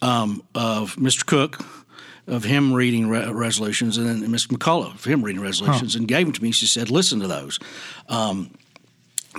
um, 0.00 0.42
of 0.54 0.96
Mr. 0.96 1.26
Cook, 1.26 1.62
of 2.28 2.44
him 2.44 2.72
reading 2.72 3.08
re- 3.08 3.30
resolutions, 3.30 3.96
and 3.96 4.06
then 4.06 4.20
Mr. 4.30 4.48
McCullough 4.48 4.94
of 4.94 5.04
him 5.04 5.22
reading 5.22 5.42
resolutions, 5.42 5.94
and 5.94 6.06
gave 6.06 6.26
them 6.26 6.32
to 6.32 6.42
me. 6.42 6.52
She 6.52 6.66
said, 6.66 6.90
"Listen 6.90 7.20
to 7.20 7.26
those. 7.26 7.58
Um, 8.08 8.50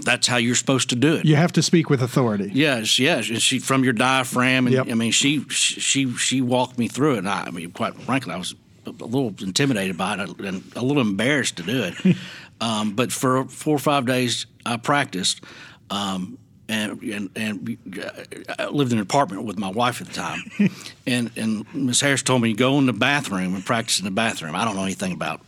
that's 0.04 0.28
how 0.28 0.38
you're 0.38 0.56
supposed 0.56 0.89
to 0.89 0.95
do 0.95 1.15
it." 1.15 1.25
you 1.25 1.36
have 1.36 1.52
to 1.54 1.62
speak 1.62 1.89
with 1.89 2.02
authority. 2.02 2.52
Yes, 2.54 2.99
yes. 2.99 3.30
And 3.30 3.41
she 3.41 3.60
from 3.60 3.84
your 3.84 3.93
diaphragm, 3.93 4.67
and 4.67 4.75
Yep. 4.75 4.88
I 4.89 4.93
mean, 4.95 5.12
she 5.12 5.43
she 5.49 6.12
she 6.17 6.41
walked 6.41 6.78
me 6.78 6.88
through 6.88 7.15
it. 7.15 7.19
And 7.19 7.30
I, 7.30 7.45
I 7.45 7.52
mean, 7.52 7.71
quite 7.71 7.95
frankly, 7.95 8.34
I 8.34 8.38
was 8.38 8.56
a 8.86 8.91
little 8.91 9.34
intimidated 9.41 9.97
by 9.97 10.15
it 10.15 10.39
and 10.39 10.63
a 10.75 10.84
little 10.84 11.02
embarrassed 11.02 11.58
to 11.58 11.63
do 11.63 11.84
it. 11.84 12.17
um, 12.62 12.95
but 12.95 13.12
for 13.12 13.45
four 13.45 13.75
or 13.75 13.80
five 13.80 14.06
days, 14.06 14.45
I 14.65 14.78
practiced. 14.78 15.43
Um, 15.91 16.38
and, 16.69 17.01
and 17.01 17.29
and 17.36 17.99
uh, 18.01 18.53
I 18.60 18.67
lived 18.67 18.91
in 18.93 18.99
an 18.99 19.01
apartment 19.01 19.43
with 19.43 19.58
my 19.58 19.69
wife 19.69 19.99
at 20.01 20.08
the 20.08 20.13
time, 20.13 20.43
and 21.08 21.32
and 21.36 21.65
Miss 21.73 21.99
Harris 21.99 22.21
told 22.23 22.41
me 22.41 22.53
go 22.53 22.77
in 22.77 22.86
the 22.86 22.93
bathroom 22.93 23.55
and 23.55 23.65
practice 23.65 23.99
in 23.99 24.05
the 24.05 24.12
bathroom. 24.12 24.55
I 24.55 24.63
don't 24.63 24.75
know 24.75 24.84
anything 24.84 25.12
about 25.12 25.41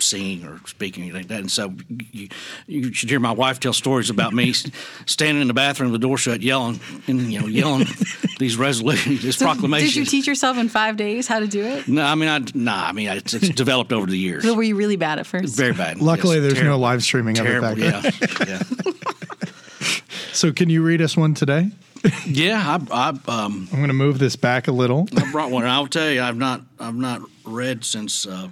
singing 0.00 0.44
or 0.44 0.60
speaking 0.66 1.02
or 1.02 1.06
anything 1.06 1.22
like 1.22 1.28
that. 1.28 1.40
And 1.40 1.50
so 1.50 1.74
you, 2.12 2.28
you 2.68 2.92
should 2.92 3.10
hear 3.10 3.18
my 3.18 3.32
wife 3.32 3.58
tell 3.58 3.72
stories 3.72 4.10
about 4.10 4.32
me 4.32 4.52
standing 5.06 5.42
in 5.42 5.48
the 5.48 5.54
bathroom 5.54 5.90
with 5.90 6.00
the 6.00 6.06
door 6.06 6.16
shut, 6.18 6.40
yelling 6.40 6.80
and 7.06 7.32
you 7.32 7.40
know 7.40 7.46
yelling 7.46 7.86
these 8.38 8.56
resolutions, 8.56 9.22
these 9.22 9.36
Did 9.36 9.44
proclamations. 9.44 9.96
you 9.96 10.04
teach 10.04 10.26
yourself 10.26 10.56
in 10.58 10.68
five 10.68 10.96
days 10.96 11.26
how 11.26 11.40
to 11.40 11.48
do 11.48 11.64
it? 11.64 11.88
no, 11.88 12.04
I 12.04 12.14
mean, 12.14 12.28
I 12.28 12.40
nah, 12.54 12.86
I 12.86 12.92
mean, 12.92 13.08
it's, 13.08 13.34
it's 13.34 13.48
developed 13.48 13.92
over 13.92 14.06
the 14.06 14.18
years. 14.18 14.44
So 14.44 14.54
were 14.54 14.62
you 14.62 14.76
really 14.76 14.96
bad 14.96 15.18
at 15.18 15.26
first? 15.26 15.56
Very 15.56 15.72
bad. 15.72 16.00
Luckily, 16.00 16.36
Yes, 16.36 16.42
there's 16.42 16.54
terrible, 16.54 16.78
no 16.78 16.82
live 16.82 17.02
streaming 17.02 17.38
of 17.38 17.46
it 17.46 17.60
back 17.60 17.76
then. 17.76 18.02
Yeah, 18.46 18.62
yeah, 18.86 18.92
So, 20.38 20.52
can 20.52 20.70
you 20.70 20.84
read 20.84 21.02
us 21.02 21.16
one 21.16 21.34
today? 21.34 21.68
yeah. 22.24 22.78
I, 22.92 22.94
I 22.94 23.08
um, 23.44 23.68
I'm 23.72 23.78
going 23.78 23.88
to 23.88 23.92
move 23.92 24.20
this 24.20 24.36
back 24.36 24.68
a 24.68 24.72
little. 24.72 25.08
I 25.16 25.28
brought 25.32 25.50
one. 25.50 25.64
I'll 25.66 25.88
tell 25.88 26.08
you, 26.08 26.22
I've 26.22 26.36
not, 26.36 26.60
I've 26.78 26.94
not 26.94 27.22
read 27.44 27.84
since, 27.84 28.24
uh, 28.24 28.46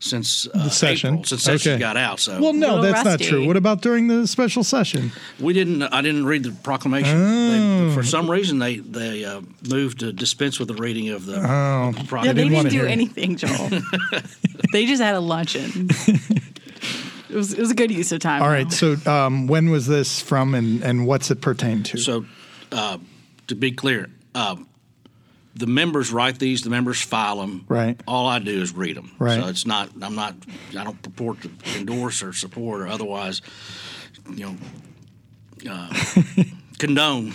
since 0.00 0.48
uh, 0.52 0.64
The 0.64 0.70
session. 0.70 1.14
April, 1.14 1.24
since 1.26 1.42
session 1.44 1.72
Okay. 1.74 1.78
got 1.78 1.96
out. 1.96 2.18
So 2.18 2.40
Well, 2.40 2.52
no, 2.52 2.76
Little 2.80 2.82
that's 2.82 3.04
not 3.04 3.20
true. 3.20 3.46
What 3.46 3.56
about 3.56 3.80
during 3.80 4.08
the 4.08 4.26
special 4.26 4.64
session? 4.64 5.12
We 5.38 5.52
didn't. 5.52 5.84
I 5.84 6.00
didn't 6.02 6.26
read 6.26 6.42
the 6.42 6.50
proclamation. 6.50 7.16
Oh. 7.16 7.88
They, 7.90 7.94
for 7.94 8.02
some 8.02 8.28
reason, 8.28 8.58
they 8.58 8.78
they 8.78 9.24
uh, 9.24 9.42
moved 9.68 10.00
to 10.00 10.12
dispense 10.12 10.58
with 10.58 10.66
the 10.68 10.74
reading 10.74 11.10
of 11.10 11.26
the 11.26 11.36
Oh. 11.36 11.42
Yeah, 11.44 11.92
they 11.92 12.02
proclamation. 12.08 12.34
didn't 12.48 12.62
didn't 12.64 12.70
do 12.80 12.86
anything, 12.86 13.36
Joel. 13.36 13.68
they 14.72 14.84
just 14.86 15.00
had 15.00 15.14
a 15.14 15.20
luncheon. 15.20 15.90
It 17.30 17.36
was, 17.36 17.52
it 17.52 17.60
was 17.60 17.70
a 17.70 17.74
good 17.74 17.90
use 17.90 18.12
of 18.12 18.20
time. 18.20 18.42
All 18.42 18.48
right. 18.48 18.68
though. 18.68 18.96
So, 18.96 19.10
um, 19.10 19.46
when 19.46 19.70
was 19.70 19.86
this 19.86 20.20
from, 20.20 20.54
and, 20.54 20.82
and 20.82 21.06
what's 21.06 21.30
it 21.30 21.40
pertain 21.40 21.82
to? 21.84 21.98
So, 21.98 22.24
uh, 22.72 22.98
to 23.46 23.54
be 23.54 23.70
clear, 23.72 24.08
uh, 24.34 24.56
the 25.54 25.66
members 25.66 26.12
write 26.12 26.38
these. 26.38 26.62
The 26.62 26.70
members 26.70 27.00
file 27.00 27.36
them. 27.40 27.64
Right. 27.68 28.00
All 28.06 28.26
I 28.26 28.38
do 28.38 28.60
is 28.62 28.72
read 28.74 28.96
them. 28.96 29.10
Right. 29.18 29.40
So 29.40 29.48
it's 29.48 29.66
not. 29.66 29.90
I'm 30.00 30.14
not. 30.14 30.34
I 30.78 30.84
don't 30.84 31.00
purport 31.02 31.42
to 31.42 31.50
endorse 31.78 32.22
or 32.22 32.32
support 32.32 32.80
or 32.82 32.86
otherwise, 32.88 33.42
you 34.34 34.56
know, 35.64 35.70
uh, 35.70 35.92
condone 36.78 37.34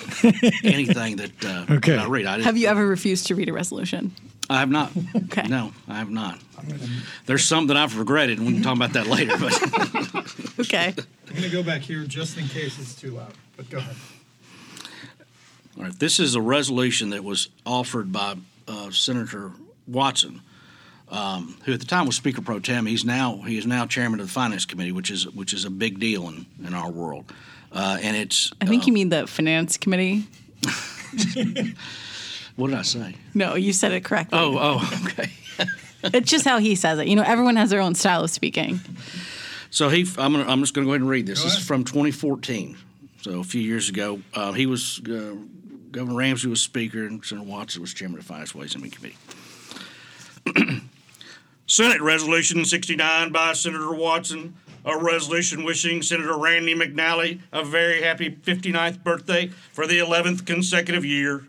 anything 0.63 1.17
that, 1.17 1.45
uh, 1.45 1.65
Okay. 1.75 1.91
that 1.91 2.05
I 2.05 2.07
read. 2.07 2.25
I 2.25 2.35
just- 2.37 2.45
Have 2.45 2.57
you 2.57 2.67
ever 2.67 2.87
refused 2.87 3.27
to 3.27 3.35
read 3.35 3.49
a 3.49 3.53
resolution? 3.53 4.13
I 4.49 4.59
have 4.59 4.69
not. 4.69 4.91
Okay. 5.15 5.47
No, 5.47 5.71
I 5.87 5.95
have 5.95 6.09
not. 6.09 6.39
There's 7.25 7.43
some 7.43 7.67
that 7.67 7.77
I've 7.77 7.97
regretted, 7.97 8.37
and 8.37 8.47
we 8.47 8.53
can 8.53 8.61
talk 8.63 8.75
about 8.75 8.93
that 8.93 9.07
later. 9.07 9.33
But 9.37 9.53
Okay. 10.59 10.93
I'm 11.27 11.31
going 11.35 11.43
to 11.43 11.49
go 11.49 11.63
back 11.63 11.81
here 11.81 12.03
just 12.05 12.37
in 12.37 12.47
case 12.47 12.79
it's 12.79 12.95
too 12.95 13.11
loud, 13.11 13.33
but 13.57 13.69
go 13.69 13.77
ahead. 13.79 13.95
all 15.77 15.83
right, 15.83 15.99
this 15.99 16.19
is 16.19 16.35
a 16.35 16.41
resolution 16.41 17.09
that 17.09 17.23
was 17.23 17.49
offered 17.65 18.11
by 18.11 18.35
uh, 18.67 18.91
Senator 18.91 19.51
Watson, 19.87 20.41
um, 21.09 21.57
who 21.65 21.73
at 21.73 21.79
the 21.79 21.85
time 21.85 22.05
was 22.05 22.15
Speaker 22.15 22.41
pro 22.41 22.59
tem. 22.59 22.85
He's 22.85 23.03
now 23.05 23.37
he 23.45 23.57
is 23.57 23.65
now 23.65 23.85
chairman 23.85 24.19
of 24.19 24.27
the 24.27 24.31
Finance 24.33 24.65
Committee, 24.65 24.91
which 24.91 25.11
is 25.11 25.27
which 25.33 25.53
is 25.53 25.65
a 25.65 25.69
big 25.69 25.99
deal 25.99 26.27
in, 26.29 26.45
in 26.65 26.73
our 26.73 26.89
world. 26.89 27.25
Uh, 27.71 27.97
and 28.01 28.15
it's 28.15 28.51
I 28.61 28.65
think 28.65 28.83
uh, 28.83 28.85
you 28.87 28.93
mean 28.93 29.09
the 29.09 29.27
finance 29.27 29.77
committee. 29.77 30.23
what 32.55 32.69
did 32.69 32.77
I 32.77 32.83
say? 32.83 33.15
No, 33.33 33.55
you 33.55 33.73
said 33.73 33.91
it 33.91 34.03
correctly. 34.03 34.37
Oh, 34.39 34.57
oh, 34.57 34.99
okay. 35.05 35.31
It's 36.13 36.29
just 36.29 36.45
how 36.45 36.59
he 36.59 36.75
says 36.75 36.99
it. 36.99 37.07
You 37.07 37.15
know, 37.15 37.23
everyone 37.23 37.55
has 37.55 37.71
their 37.71 37.81
own 37.81 37.95
style 37.95 38.23
of 38.23 38.29
speaking. 38.29 38.79
So 39.71 39.89
he, 39.89 40.01
I'm, 40.19 40.33
gonna, 40.33 40.45
I'm 40.45 40.59
just 40.61 40.75
going 40.75 40.85
to 40.85 40.89
go 40.89 40.91
ahead 40.91 41.01
and 41.01 41.09
read 41.09 41.25
this. 41.25 41.43
This 41.43 41.57
is 41.57 41.65
from 41.65 41.83
2014, 41.83 42.77
so 43.23 43.39
a 43.39 43.43
few 43.43 43.61
years 43.61 43.89
ago. 43.89 44.21
Uh, 44.31 44.51
he 44.51 44.67
was 44.67 45.01
uh, 45.09 45.35
Governor 45.89 46.17
Ramsey 46.17 46.47
was 46.47 46.61
Speaker, 46.61 47.07
and 47.07 47.25
Senator 47.25 47.49
Watson 47.49 47.81
was 47.81 47.93
Chairman 47.93 48.19
of 48.19 48.27
the 48.27 48.33
Finance 48.33 48.53
Ways 48.53 48.75
and 48.75 48.83
Means 48.83 48.95
Committee. 48.95 49.17
Senate 51.67 52.01
Resolution 52.01 52.63
69 52.63 53.31
by 53.31 53.53
Senator 53.53 53.91
Watson, 53.93 54.55
a 54.83 54.97
resolution 54.97 55.63
wishing 55.63 56.01
Senator 56.01 56.37
Randy 56.37 56.75
McNally 56.75 57.39
a 57.51 57.63
very 57.63 58.03
happy 58.03 58.29
59th 58.29 59.03
birthday 59.03 59.47
for 59.71 59.87
the 59.87 59.97
11th 59.97 60.45
consecutive 60.45 61.03
year. 61.03 61.47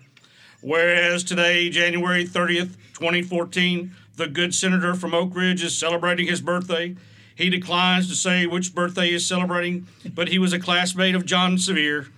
Whereas 0.66 1.22
today, 1.22 1.70
January 1.70 2.26
30th, 2.26 2.74
2014, 2.94 3.94
the 4.16 4.26
good 4.26 4.52
senator 4.52 4.96
from 4.96 5.14
Oak 5.14 5.33
Ridge 5.37 5.62
is 5.62 5.79
celebrating 5.79 6.26
his 6.26 6.40
birthday. 6.40 6.96
He 7.37 7.50
declines 7.50 8.09
to 8.09 8.16
say 8.16 8.46
which 8.46 8.74
birthday 8.74 9.11
he 9.11 9.14
is 9.14 9.24
celebrating, 9.24 9.87
but 10.12 10.26
he 10.26 10.40
was 10.40 10.52
a 10.52 10.59
classmate 10.59 11.14
of 11.14 11.24
John 11.24 11.57
Sevier. 11.57 12.09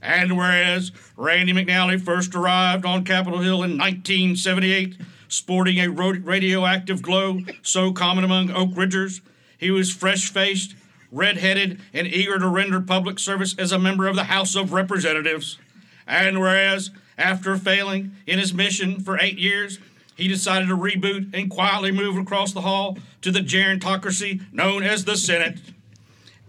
And 0.00 0.38
whereas 0.38 0.90
Randy 1.18 1.52
McNally 1.52 2.00
first 2.00 2.34
arrived 2.34 2.86
on 2.86 3.04
Capitol 3.04 3.40
Hill 3.40 3.62
in 3.62 3.76
1978, 3.76 4.96
sporting 5.28 5.78
a 5.78 5.90
radioactive 5.90 7.02
glow 7.02 7.40
so 7.60 7.92
common 7.92 8.24
among 8.24 8.50
Oak 8.52 8.70
Ridgers, 8.74 9.20
he 9.58 9.70
was 9.70 9.92
fresh 9.92 10.30
faced, 10.30 10.74
red 11.12 11.36
headed, 11.36 11.78
and 11.92 12.06
eager 12.06 12.38
to 12.38 12.48
render 12.48 12.80
public 12.80 13.18
service 13.18 13.54
as 13.58 13.70
a 13.70 13.78
member 13.78 14.06
of 14.06 14.16
the 14.16 14.24
House 14.24 14.56
of 14.56 14.72
Representatives. 14.72 15.58
And 16.06 16.40
whereas, 16.40 16.90
after 17.18 17.56
failing 17.56 18.12
in 18.26 18.38
his 18.38 18.52
mission 18.52 19.00
for 19.00 19.18
eight 19.18 19.38
years, 19.38 19.78
he 20.16 20.28
decided 20.28 20.68
to 20.68 20.76
reboot 20.76 21.34
and 21.34 21.50
quietly 21.50 21.92
move 21.92 22.16
across 22.16 22.52
the 22.52 22.62
hall 22.62 22.98
to 23.20 23.30
the 23.30 23.40
gerontocracy 23.40 24.40
known 24.52 24.82
as 24.82 25.04
the 25.04 25.16
Senate. 25.16 25.58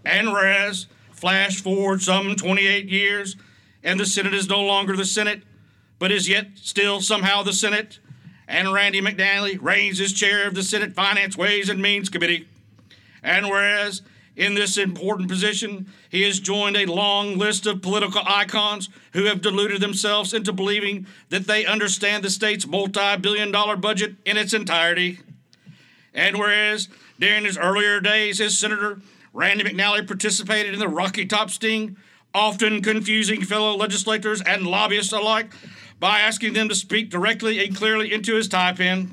And 0.04 0.32
whereas, 0.32 0.86
flash 1.12 1.62
forward 1.62 2.02
some 2.02 2.34
28 2.34 2.88
years, 2.88 3.36
and 3.84 4.00
the 4.00 4.06
Senate 4.06 4.34
is 4.34 4.48
no 4.48 4.62
longer 4.62 4.96
the 4.96 5.04
Senate, 5.04 5.42
but 5.98 6.10
is 6.10 6.28
yet 6.28 6.48
still 6.54 7.00
somehow 7.00 7.42
the 7.42 7.52
Senate, 7.52 7.98
and 8.46 8.72
Randy 8.72 9.02
McNally 9.02 9.58
reigns 9.60 10.00
as 10.00 10.12
chair 10.12 10.46
of 10.46 10.54
the 10.54 10.62
Senate 10.62 10.94
Finance, 10.94 11.36
Ways, 11.36 11.68
and 11.68 11.82
Means 11.82 12.08
Committee. 12.08 12.48
And 13.22 13.48
whereas 13.48 14.00
in 14.38 14.54
this 14.54 14.78
important 14.78 15.28
position, 15.28 15.88
he 16.08 16.22
has 16.22 16.38
joined 16.38 16.76
a 16.76 16.86
long 16.86 17.36
list 17.36 17.66
of 17.66 17.82
political 17.82 18.22
icons 18.24 18.88
who 19.12 19.24
have 19.24 19.42
deluded 19.42 19.80
themselves 19.80 20.32
into 20.32 20.52
believing 20.52 21.08
that 21.28 21.48
they 21.48 21.66
understand 21.66 22.22
the 22.22 22.30
state's 22.30 22.64
multi 22.64 23.16
billion 23.16 23.50
dollar 23.50 23.76
budget 23.76 24.14
in 24.24 24.36
its 24.36 24.54
entirety. 24.54 25.18
And 26.14 26.38
whereas 26.38 26.88
during 27.18 27.44
his 27.44 27.58
earlier 27.58 28.00
days 28.00 28.40
as 28.40 28.56
senator, 28.56 29.00
Randy 29.32 29.64
McNally 29.64 30.06
participated 30.06 30.72
in 30.72 30.78
the 30.78 30.88
Rocky 30.88 31.26
Top 31.26 31.50
sting, 31.50 31.96
often 32.32 32.80
confusing 32.80 33.42
fellow 33.42 33.76
legislators 33.76 34.40
and 34.40 34.68
lobbyists 34.68 35.12
alike 35.12 35.52
by 35.98 36.20
asking 36.20 36.52
them 36.52 36.68
to 36.68 36.76
speak 36.76 37.10
directly 37.10 37.64
and 37.64 37.74
clearly 37.74 38.12
into 38.12 38.36
his 38.36 38.46
tie 38.46 38.72
pen. 38.72 39.10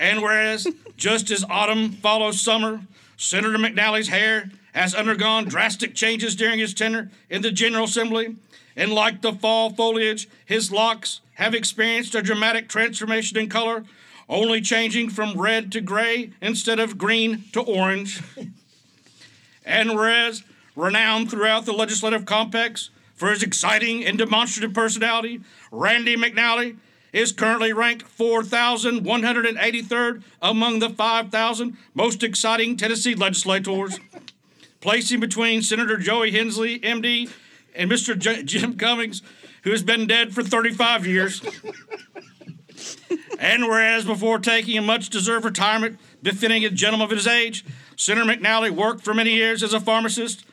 And 0.00 0.22
whereas, 0.22 0.66
just 0.96 1.30
as 1.30 1.44
autumn 1.50 1.92
follows 1.92 2.40
summer, 2.40 2.80
Senator 3.18 3.58
McNally's 3.58 4.08
hair 4.08 4.48
has 4.74 4.94
undergone 4.94 5.46
drastic 5.46 5.92
changes 5.94 6.36
during 6.36 6.60
his 6.60 6.72
tenure 6.72 7.10
in 7.28 7.42
the 7.42 7.50
General 7.50 7.84
Assembly, 7.84 8.36
and 8.76 8.92
like 8.92 9.22
the 9.22 9.32
fall 9.32 9.70
foliage, 9.70 10.28
his 10.46 10.70
locks 10.70 11.20
have 11.34 11.52
experienced 11.52 12.14
a 12.14 12.22
dramatic 12.22 12.68
transformation 12.68 13.36
in 13.36 13.48
color, 13.48 13.84
only 14.28 14.60
changing 14.60 15.10
from 15.10 15.38
red 15.38 15.72
to 15.72 15.80
gray 15.80 16.30
instead 16.40 16.78
of 16.78 16.96
green 16.96 17.42
to 17.52 17.60
orange. 17.60 18.22
and 19.66 19.96
whereas, 19.96 20.44
renowned 20.76 21.28
throughout 21.28 21.66
the 21.66 21.72
legislative 21.72 22.24
complex 22.24 22.90
for 23.16 23.30
his 23.30 23.42
exciting 23.42 24.04
and 24.04 24.16
demonstrative 24.16 24.72
personality, 24.72 25.40
Randy 25.72 26.14
McNally 26.14 26.76
is 27.12 27.32
currently 27.32 27.72
ranked 27.72 28.04
4,183rd 28.06 30.22
among 30.42 30.78
the 30.78 30.90
5,000 30.90 31.76
most 31.94 32.22
exciting 32.22 32.76
Tennessee 32.76 33.14
legislators, 33.14 33.98
placing 34.80 35.20
between 35.20 35.62
Senator 35.62 35.96
Joey 35.96 36.30
Hensley, 36.30 36.78
MD, 36.80 37.30
and 37.74 37.90
Mr. 37.90 38.18
J- 38.18 38.42
Jim 38.42 38.76
Cummings, 38.76 39.22
who 39.62 39.70
has 39.70 39.82
been 39.82 40.06
dead 40.06 40.34
for 40.34 40.42
35 40.42 41.06
years. 41.06 41.42
and 43.38 43.64
whereas 43.64 44.04
before 44.04 44.38
taking 44.38 44.78
a 44.78 44.82
much 44.82 45.10
deserved 45.10 45.44
retirement 45.44 45.98
befitting 46.22 46.64
a 46.64 46.70
gentleman 46.70 47.06
of 47.06 47.10
his 47.10 47.26
age, 47.26 47.64
Senator 47.96 48.30
McNally 48.30 48.70
worked 48.70 49.04
for 49.04 49.12
many 49.14 49.32
years 49.32 49.62
as 49.62 49.74
a 49.74 49.80
pharmacist 49.80 50.44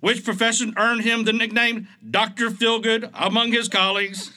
which 0.00 0.24
profession 0.24 0.74
earned 0.76 1.02
him 1.02 1.24
the 1.24 1.32
nickname 1.32 1.88
Dr. 2.10 2.50
Feelgood 2.50 3.10
among 3.14 3.52
his 3.52 3.68
colleagues. 3.68 4.32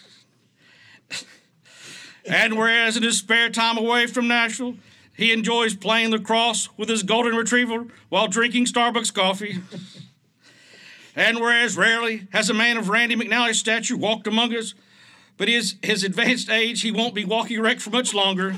And 2.27 2.57
whereas 2.57 2.97
in 2.97 3.03
his 3.03 3.17
spare 3.17 3.49
time 3.49 3.77
away 3.77 4.07
from 4.07 4.27
Nashville, 4.27 4.75
he 5.15 5.31
enjoys 5.31 5.75
playing 5.75 6.11
lacrosse 6.11 6.69
with 6.77 6.89
his 6.89 7.03
golden 7.03 7.35
retriever 7.35 7.85
while 8.09 8.27
drinking 8.27 8.65
Starbucks 8.65 9.13
coffee. 9.13 9.59
and 11.15 11.39
whereas 11.39 11.77
rarely 11.77 12.27
has 12.33 12.49
a 12.49 12.53
man 12.53 12.77
of 12.77 12.89
Randy 12.89 13.15
McNally's 13.15 13.59
stature 13.59 13.95
walked 13.95 14.27
among 14.27 14.53
us, 14.55 14.73
but 15.37 15.47
his, 15.47 15.75
his 15.81 16.03
advanced 16.03 16.49
age, 16.49 16.81
he 16.81 16.91
won't 16.91 17.15
be 17.15 17.25
walking 17.25 17.57
erect 17.57 17.81
for 17.81 17.91
much 17.91 18.13
longer. 18.13 18.55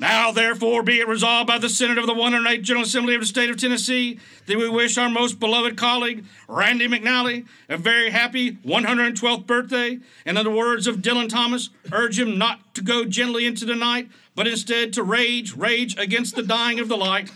Now, 0.00 0.32
therefore, 0.32 0.82
be 0.82 0.98
it 0.98 1.06
resolved 1.06 1.46
by 1.46 1.58
the 1.58 1.68
Senate 1.68 1.98
of 1.98 2.06
the 2.06 2.14
108th 2.14 2.62
General 2.62 2.84
Assembly 2.84 3.14
of 3.14 3.20
the 3.20 3.26
State 3.26 3.50
of 3.50 3.58
Tennessee 3.58 4.18
that 4.46 4.56
we 4.56 4.66
wish 4.66 4.96
our 4.96 5.10
most 5.10 5.38
beloved 5.38 5.76
colleague, 5.76 6.24
Randy 6.48 6.88
McNally, 6.88 7.46
a 7.68 7.76
very 7.76 8.08
happy 8.08 8.52
112th 8.52 9.46
birthday, 9.46 9.98
and 10.24 10.38
in 10.38 10.44
the 10.44 10.50
words 10.50 10.86
of 10.86 11.02
Dylan 11.02 11.28
Thomas, 11.28 11.68
urge 11.92 12.18
him 12.18 12.38
not 12.38 12.74
to 12.76 12.82
go 12.82 13.04
gently 13.04 13.44
into 13.44 13.66
the 13.66 13.74
night, 13.74 14.08
but 14.34 14.48
instead 14.48 14.94
to 14.94 15.02
rage, 15.02 15.54
rage 15.54 15.98
against 15.98 16.34
the 16.34 16.42
dying 16.42 16.80
of 16.80 16.88
the 16.88 16.96
light. 16.96 17.30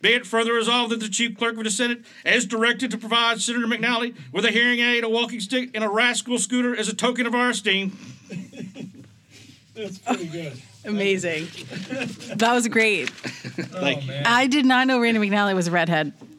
Be 0.00 0.14
it 0.14 0.26
further 0.26 0.54
resolved 0.54 0.92
that 0.92 1.00
the 1.00 1.10
Chief 1.10 1.36
Clerk 1.36 1.58
of 1.58 1.64
the 1.64 1.70
Senate 1.70 2.06
is 2.24 2.46
directed 2.46 2.90
to 2.92 2.96
provide 2.96 3.42
Senator 3.42 3.66
McNally 3.66 4.16
with 4.32 4.46
a 4.46 4.50
hearing 4.50 4.80
aid, 4.80 5.04
a 5.04 5.10
walking 5.10 5.40
stick, 5.40 5.72
and 5.74 5.84
a 5.84 5.90
rascal 5.90 6.38
scooter 6.38 6.74
as 6.74 6.88
a 6.88 6.96
token 6.96 7.26
of 7.26 7.34
our 7.34 7.50
esteem. 7.50 7.98
That's 9.74 9.98
pretty 9.98 10.26
good. 10.28 10.54
Amazing. 10.84 11.48
That 12.36 12.52
was 12.52 12.66
great. 12.68 13.10
Thank 13.10 14.06
you. 14.06 14.22
I 14.24 14.48
did 14.48 14.66
not 14.66 14.86
know 14.88 14.98
Randy 15.00 15.20
McNally 15.20 15.54
was 15.54 15.68
a 15.68 15.70
redhead. 15.70 16.12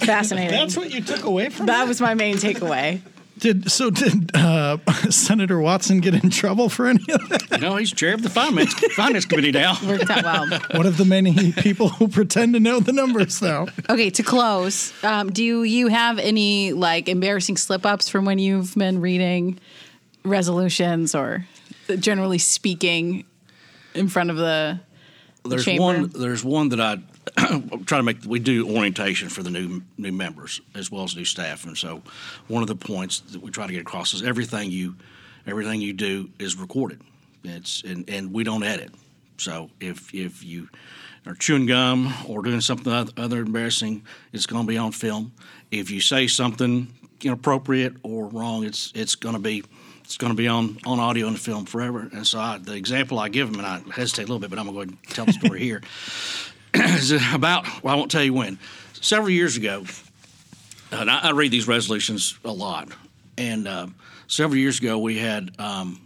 Fascinating. 0.00 0.50
That's 0.50 0.76
what 0.76 0.90
you 0.92 1.00
took 1.02 1.24
away 1.24 1.50
from 1.50 1.66
that 1.66 1.86
was 1.86 2.00
my 2.00 2.14
main 2.14 2.36
takeaway. 2.36 3.00
Did 3.38 3.70
so? 3.70 3.90
Did 3.90 4.36
uh, 4.36 4.76
Senator 5.10 5.60
Watson 5.60 6.00
get 6.00 6.14
in 6.22 6.30
trouble 6.30 6.68
for 6.68 6.88
any 6.88 7.02
of 7.10 7.28
that? 7.30 7.60
No, 7.60 7.76
he's 7.76 7.92
chair 7.92 8.12
of 8.12 8.22
the 8.22 8.28
finance, 8.28 8.74
finance 8.94 9.24
committee 9.24 9.52
now. 9.52 9.76
Worked 9.86 10.10
out 10.10 10.24
well. 10.24 10.60
One 10.74 10.86
of 10.86 10.96
the 10.98 11.06
many 11.06 11.52
people 11.52 11.88
who 11.88 12.08
pretend 12.08 12.52
to 12.54 12.60
know 12.60 12.80
the 12.80 12.92
numbers 12.92 13.38
though. 13.40 13.68
Okay, 13.88 14.10
to 14.10 14.22
close, 14.22 14.92
um, 15.04 15.30
do 15.32 15.42
you 15.64 15.88
have 15.88 16.18
any 16.18 16.72
like 16.74 17.08
embarrassing 17.08 17.56
slip 17.56 17.86
ups 17.86 18.08
from 18.10 18.26
when 18.26 18.38
you've 18.38 18.74
been 18.74 19.00
reading 19.00 19.58
resolutions 20.22 21.14
or 21.14 21.46
generally 21.96 22.38
speaking 22.38 23.24
in 23.94 24.08
front 24.08 24.30
of 24.30 24.36
the 24.36 24.80
There's 25.44 25.64
chamber? 25.64 25.82
one. 25.82 26.08
There's 26.08 26.44
one 26.44 26.70
that 26.70 26.80
I 26.80 26.98
try 27.86 27.98
to 27.98 28.02
make. 28.02 28.24
We 28.24 28.38
do 28.38 28.68
orientation 28.76 29.28
for 29.28 29.42
the 29.42 29.50
new 29.50 29.82
new 29.98 30.12
members 30.12 30.60
as 30.74 30.90
well 30.90 31.04
as 31.04 31.16
new 31.16 31.24
staff, 31.24 31.64
and 31.64 31.76
so 31.76 32.02
one 32.48 32.62
of 32.62 32.68
the 32.68 32.76
points 32.76 33.20
that 33.20 33.40
we 33.40 33.50
try 33.50 33.66
to 33.66 33.72
get 33.72 33.82
across 33.82 34.14
is 34.14 34.22
everything 34.22 34.70
you 34.70 34.96
everything 35.46 35.80
you 35.80 35.92
do 35.92 36.30
is 36.38 36.56
recorded. 36.56 37.00
It's 37.44 37.82
and, 37.82 38.08
and 38.08 38.32
we 38.32 38.44
don't 38.44 38.62
edit. 38.62 38.92
So 39.38 39.70
if 39.80 40.14
if 40.14 40.44
you 40.44 40.68
are 41.26 41.34
chewing 41.34 41.66
gum 41.66 42.12
or 42.26 42.42
doing 42.42 42.60
something 42.60 42.92
other 43.16 43.40
embarrassing, 43.40 44.04
it's 44.32 44.46
going 44.46 44.66
to 44.66 44.68
be 44.68 44.78
on 44.78 44.92
film. 44.92 45.32
If 45.70 45.90
you 45.90 46.00
say 46.00 46.26
something 46.26 46.88
inappropriate 47.22 47.96
or 48.02 48.26
wrong, 48.26 48.64
it's 48.64 48.92
it's 48.94 49.14
going 49.14 49.34
to 49.34 49.40
be 49.40 49.64
it's 50.10 50.16
going 50.16 50.32
to 50.32 50.36
be 50.36 50.48
on, 50.48 50.76
on 50.84 50.98
audio 50.98 51.28
and 51.28 51.38
film 51.38 51.66
forever. 51.66 52.08
And 52.12 52.26
so 52.26 52.40
I, 52.40 52.58
the 52.58 52.74
example 52.74 53.20
I 53.20 53.28
give 53.28 53.48
them, 53.48 53.64
and 53.64 53.66
I 53.66 53.80
hesitate 53.94 54.24
a 54.24 54.26
little 54.26 54.40
bit, 54.40 54.50
but 54.50 54.58
I'm 54.58 54.64
going 54.64 54.74
to 54.74 54.74
go 54.74 54.80
ahead 54.82 54.98
and 55.06 55.14
tell 55.14 55.24
the 55.24 55.32
story 55.32 55.60
here, 55.60 55.82
is 56.74 57.12
about, 57.32 57.64
well, 57.84 57.94
I 57.94 57.96
won't 57.96 58.10
tell 58.10 58.24
you 58.24 58.34
when. 58.34 58.58
Several 58.94 59.30
years 59.30 59.56
ago, 59.56 59.84
and 60.90 61.08
I, 61.08 61.28
I 61.28 61.30
read 61.30 61.52
these 61.52 61.68
resolutions 61.68 62.36
a 62.44 62.50
lot, 62.50 62.88
and 63.38 63.68
uh, 63.68 63.86
several 64.26 64.58
years 64.58 64.80
ago 64.80 64.98
we 64.98 65.16
had, 65.16 65.54
um, 65.60 66.04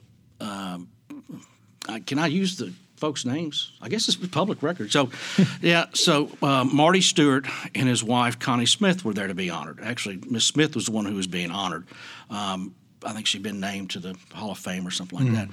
I, 1.88 2.01
can 2.05 2.19
I 2.19 2.27
use 2.27 2.59
the 2.59 2.75
folks' 2.97 3.25
names? 3.25 3.73
I 3.81 3.88
guess 3.88 4.07
it's 4.07 4.19
public 4.29 4.62
record. 4.62 4.93
So, 4.93 5.09
yeah, 5.62 5.87
so 5.95 6.29
uh, 6.43 6.64
Marty 6.64 7.01
Stuart 7.01 7.47
and 7.75 7.88
his 7.88 8.05
wife 8.05 8.38
Connie 8.38 8.67
Smith 8.67 9.03
were 9.03 9.14
there 9.14 9.29
to 9.29 9.35
be 9.35 9.49
honored. 9.49 9.81
Actually, 9.83 10.21
Miss 10.29 10.45
Smith 10.45 10.75
was 10.75 10.87
the 10.87 10.93
one 10.93 11.07
who 11.07 11.14
was 11.14 11.27
being 11.27 11.51
honored. 11.51 11.87
Um, 12.29 12.75
I 13.05 13.12
think 13.12 13.27
she'd 13.27 13.43
been 13.43 13.61
named 13.61 13.90
to 13.90 14.01
the 14.01 14.17
Hall 14.33 14.51
of 14.51 14.59
Fame 14.59 14.87
or 14.87 14.90
something 14.90 15.19
like 15.19 15.33
that. 15.35 15.49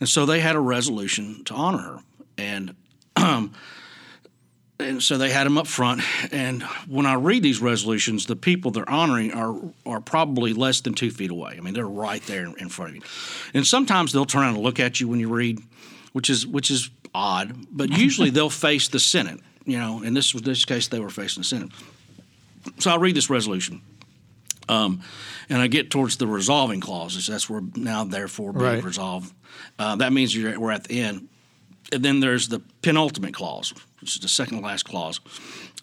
And 0.00 0.08
so 0.08 0.26
they 0.26 0.40
had 0.40 0.56
a 0.56 0.60
resolution 0.60 1.44
to 1.44 1.54
honor 1.54 1.78
her. 1.78 1.98
And 2.38 2.74
um, 3.16 3.52
and 4.78 5.02
so 5.02 5.18
they 5.18 5.30
had 5.30 5.46
them 5.46 5.58
up 5.58 5.66
front. 5.66 6.02
And 6.32 6.62
when 6.88 7.06
I 7.06 7.14
read 7.14 7.42
these 7.42 7.60
resolutions, 7.60 8.26
the 8.26 8.36
people 8.36 8.70
they're 8.70 8.88
honoring 8.88 9.32
are 9.32 9.54
are 9.86 10.00
probably 10.00 10.52
less 10.52 10.80
than 10.80 10.94
two 10.94 11.10
feet 11.10 11.30
away. 11.30 11.54
I 11.56 11.60
mean, 11.60 11.74
they're 11.74 11.86
right 11.86 12.22
there 12.26 12.44
in, 12.44 12.54
in 12.58 12.68
front 12.68 12.90
of 12.90 12.96
you. 12.96 13.02
And 13.54 13.66
sometimes 13.66 14.12
they'll 14.12 14.24
turn 14.24 14.42
around 14.42 14.54
and 14.54 14.64
look 14.64 14.80
at 14.80 15.00
you 15.00 15.08
when 15.08 15.20
you 15.20 15.28
read, 15.28 15.60
which 16.12 16.30
is 16.30 16.46
which 16.46 16.70
is 16.70 16.90
odd. 17.14 17.54
But 17.70 17.90
usually 17.98 18.30
they'll 18.30 18.50
face 18.50 18.88
the 18.88 19.00
Senate. 19.00 19.40
You 19.64 19.78
know, 19.78 20.02
in 20.02 20.14
this 20.14 20.32
this 20.32 20.64
case, 20.64 20.88
they 20.88 21.00
were 21.00 21.10
facing 21.10 21.42
the 21.42 21.48
Senate. 21.48 21.70
So 22.78 22.90
I'll 22.90 22.98
read 22.98 23.16
this 23.16 23.30
resolution. 23.30 23.82
Um, 24.72 25.02
and 25.48 25.60
I 25.60 25.66
get 25.66 25.90
towards 25.90 26.16
the 26.16 26.26
resolving 26.26 26.80
clauses. 26.80 27.26
That's 27.26 27.48
where 27.50 27.62
now, 27.76 28.04
therefore, 28.04 28.52
be 28.52 28.60
Right. 28.60 28.82
resolved. 28.84 29.32
Uh, 29.78 29.96
that 29.96 30.12
means 30.12 30.34
you're, 30.34 30.58
we're 30.58 30.70
at 30.70 30.84
the 30.84 31.00
end. 31.00 31.28
And 31.92 32.02
then 32.02 32.20
there's 32.20 32.48
the 32.48 32.60
penultimate 32.80 33.34
clause, 33.34 33.74
which 34.00 34.16
is 34.16 34.22
the 34.22 34.28
second 34.28 34.58
to 34.58 34.64
last 34.64 34.84
clause, 34.84 35.20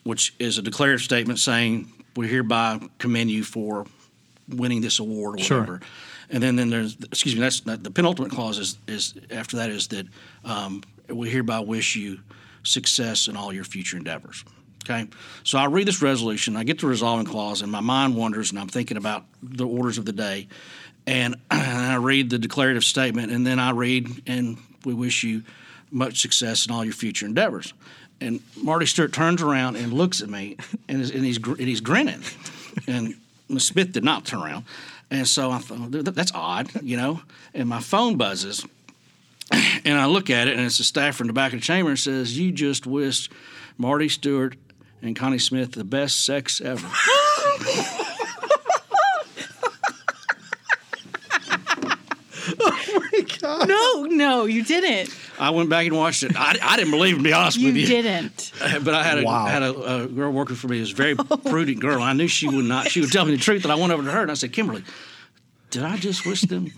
which 0.04 0.34
is 0.40 0.58
a 0.58 0.62
declarative 0.62 1.02
statement 1.04 1.40
saying 1.40 1.92
we 2.16 2.28
hereby 2.28 2.80
commend 2.98 3.30
you 3.30 3.44
for 3.44 3.86
winning 4.48 4.82
this 4.82 4.98
award 5.00 5.40
or 5.40 5.44
Sure. 5.44 5.60
whatever. 5.60 5.82
And 6.32 6.42
then, 6.42 6.56
then 6.56 6.70
there's 6.70 6.96
excuse 7.12 7.36
me, 7.36 7.42
that's 7.42 7.66
not, 7.66 7.84
the 7.84 7.92
penultimate 7.92 8.32
clause 8.32 8.58
is, 8.58 8.78
is 8.88 9.14
after 9.30 9.58
that 9.58 9.70
is 9.70 9.88
that 9.90 10.08
um, 10.44 10.82
we 11.10 11.30
hereby 11.30 11.60
wish 11.60 11.96
you 11.96 12.20
success 12.64 13.28
in 13.28 13.36
all 13.38 13.54
your 13.54 13.64
future 13.64 13.98
endeavors. 13.98 14.44
Okay, 14.84 15.08
so 15.44 15.58
I 15.58 15.66
read 15.66 15.88
this 15.88 16.02
resolution, 16.02 16.56
I 16.56 16.64
get 16.64 16.80
the 16.80 16.88
resolving 16.88 17.26
clause, 17.26 17.62
and 17.62 17.72
my 17.72 17.82
mind 17.82 18.16
wanders, 18.16 18.50
and 18.50 18.60
I'm 18.60 18.70
thinking 18.70 18.98
about 18.98 19.26
the 19.44 19.68
orders 19.68 19.98
of 19.98 20.06
the 20.06 20.14
day, 20.14 20.48
and 21.06 21.36
I 21.52 21.96
read 21.96 22.30
the 22.30 22.40
declarative 22.40 22.84
statement, 22.84 23.32
and 23.32 23.46
then 23.46 23.60
I 23.60 23.72
read, 23.72 24.24
and 24.26 24.58
we 24.86 24.94
wish 24.94 25.24
you 25.24 25.44
much 25.92 26.22
success 26.22 26.66
in 26.66 26.72
all 26.72 26.84
your 26.86 26.94
future 26.94 27.26
endeavors. 27.26 27.74
And 28.22 28.42
Marty 28.62 28.86
Stuart 28.86 29.14
turns 29.14 29.42
around 29.42 29.76
and 29.76 29.94
looks 29.94 30.22
at 30.22 30.30
me, 30.30 30.58
and, 30.88 31.02
is, 31.02 31.12
and 31.12 31.24
he's 31.24 31.38
and 31.38 31.60
he's 31.60 31.82
grinning, 31.82 32.22
and 32.88 33.16
Smith 33.58 33.92
did 33.92 34.04
not 34.04 34.26
turn 34.26 34.42
around, 34.42 34.66
and 35.10 35.28
so 35.28 35.52
I 35.52 35.60
thought 35.60 35.92
that's 35.92 36.34
odd, 36.34 36.70
you 36.84 36.98
know. 36.98 37.22
And 37.54 37.70
my 37.70 37.80
phone 37.80 38.18
buzzes, 38.18 38.66
and 39.52 39.98
I 39.98 40.06
look 40.06 40.30
at 40.30 40.48
it, 40.48 40.58
and 40.58 40.66
it's 40.66 40.80
a 40.80 40.84
staffer 40.84 41.24
in 41.24 41.28
the 41.28 41.34
back 41.34 41.54
of 41.54 41.60
the 41.60 41.66
chamber 41.66 41.92
and 41.92 42.00
says, 42.00 42.38
"You 42.38 42.52
just 42.52 42.86
wished 42.86 43.32
Marty 43.78 44.10
Stuart 44.10 44.58
and 45.02 45.16
Connie 45.16 45.40
Smith 45.40 45.72
the 45.74 45.84
best 45.84 46.26
sex 46.26 46.62
ever." 46.62 46.88
Oh 52.62 53.00
my 53.14 53.22
God. 53.40 53.68
No, 53.68 54.04
no, 54.06 54.46
you 54.46 54.64
didn't. 54.64 55.16
I 55.40 55.52
went 55.52 55.70
back 55.70 55.86
and 55.88 55.96
watched 55.96 56.24
it. 56.24 56.32
I, 56.36 56.58
I 56.62 56.76
didn't 56.78 56.92
believe, 56.92 57.16
it, 57.16 57.18
to 57.20 57.24
be 57.24 57.34
honest 57.34 57.58
You 57.58 57.68
with 57.68 57.76
you. 57.76 57.82
You 57.82 57.88
didn't. 57.88 58.52
But 58.84 58.94
I 58.94 59.04
had 59.04 59.20
a 59.20 59.24
Wow. 59.24 59.46
had 59.46 59.64
a, 59.64 60.04
a 60.04 60.08
girl 60.08 60.32
working 60.32 60.56
for 60.56 60.68
me. 60.68 60.78
who 60.78 60.82
was 60.82 60.92
a 60.92 60.96
very 60.96 61.16
oh 61.32 61.38
prudent 61.38 61.80
girl. 61.80 62.02
I 62.02 62.14
knew 62.14 62.28
she 62.28 62.48
would 62.48 62.66
not. 62.66 62.90
She 62.90 63.02
would 63.02 63.12
tell 63.12 63.26
me 63.26 63.32
the 63.32 63.38
truth. 63.42 63.64
And 63.64 63.72
I 63.72 63.76
went 63.76 63.92
over 63.94 64.04
to 64.04 64.12
her 64.12 64.22
and 64.22 64.32
I 64.32 64.34
said, 64.34 64.52
Kimberly, 64.54 64.84
did 65.70 65.84
I 65.84 65.98
just 65.98 66.26
wish 66.26 66.42
them 66.42 66.72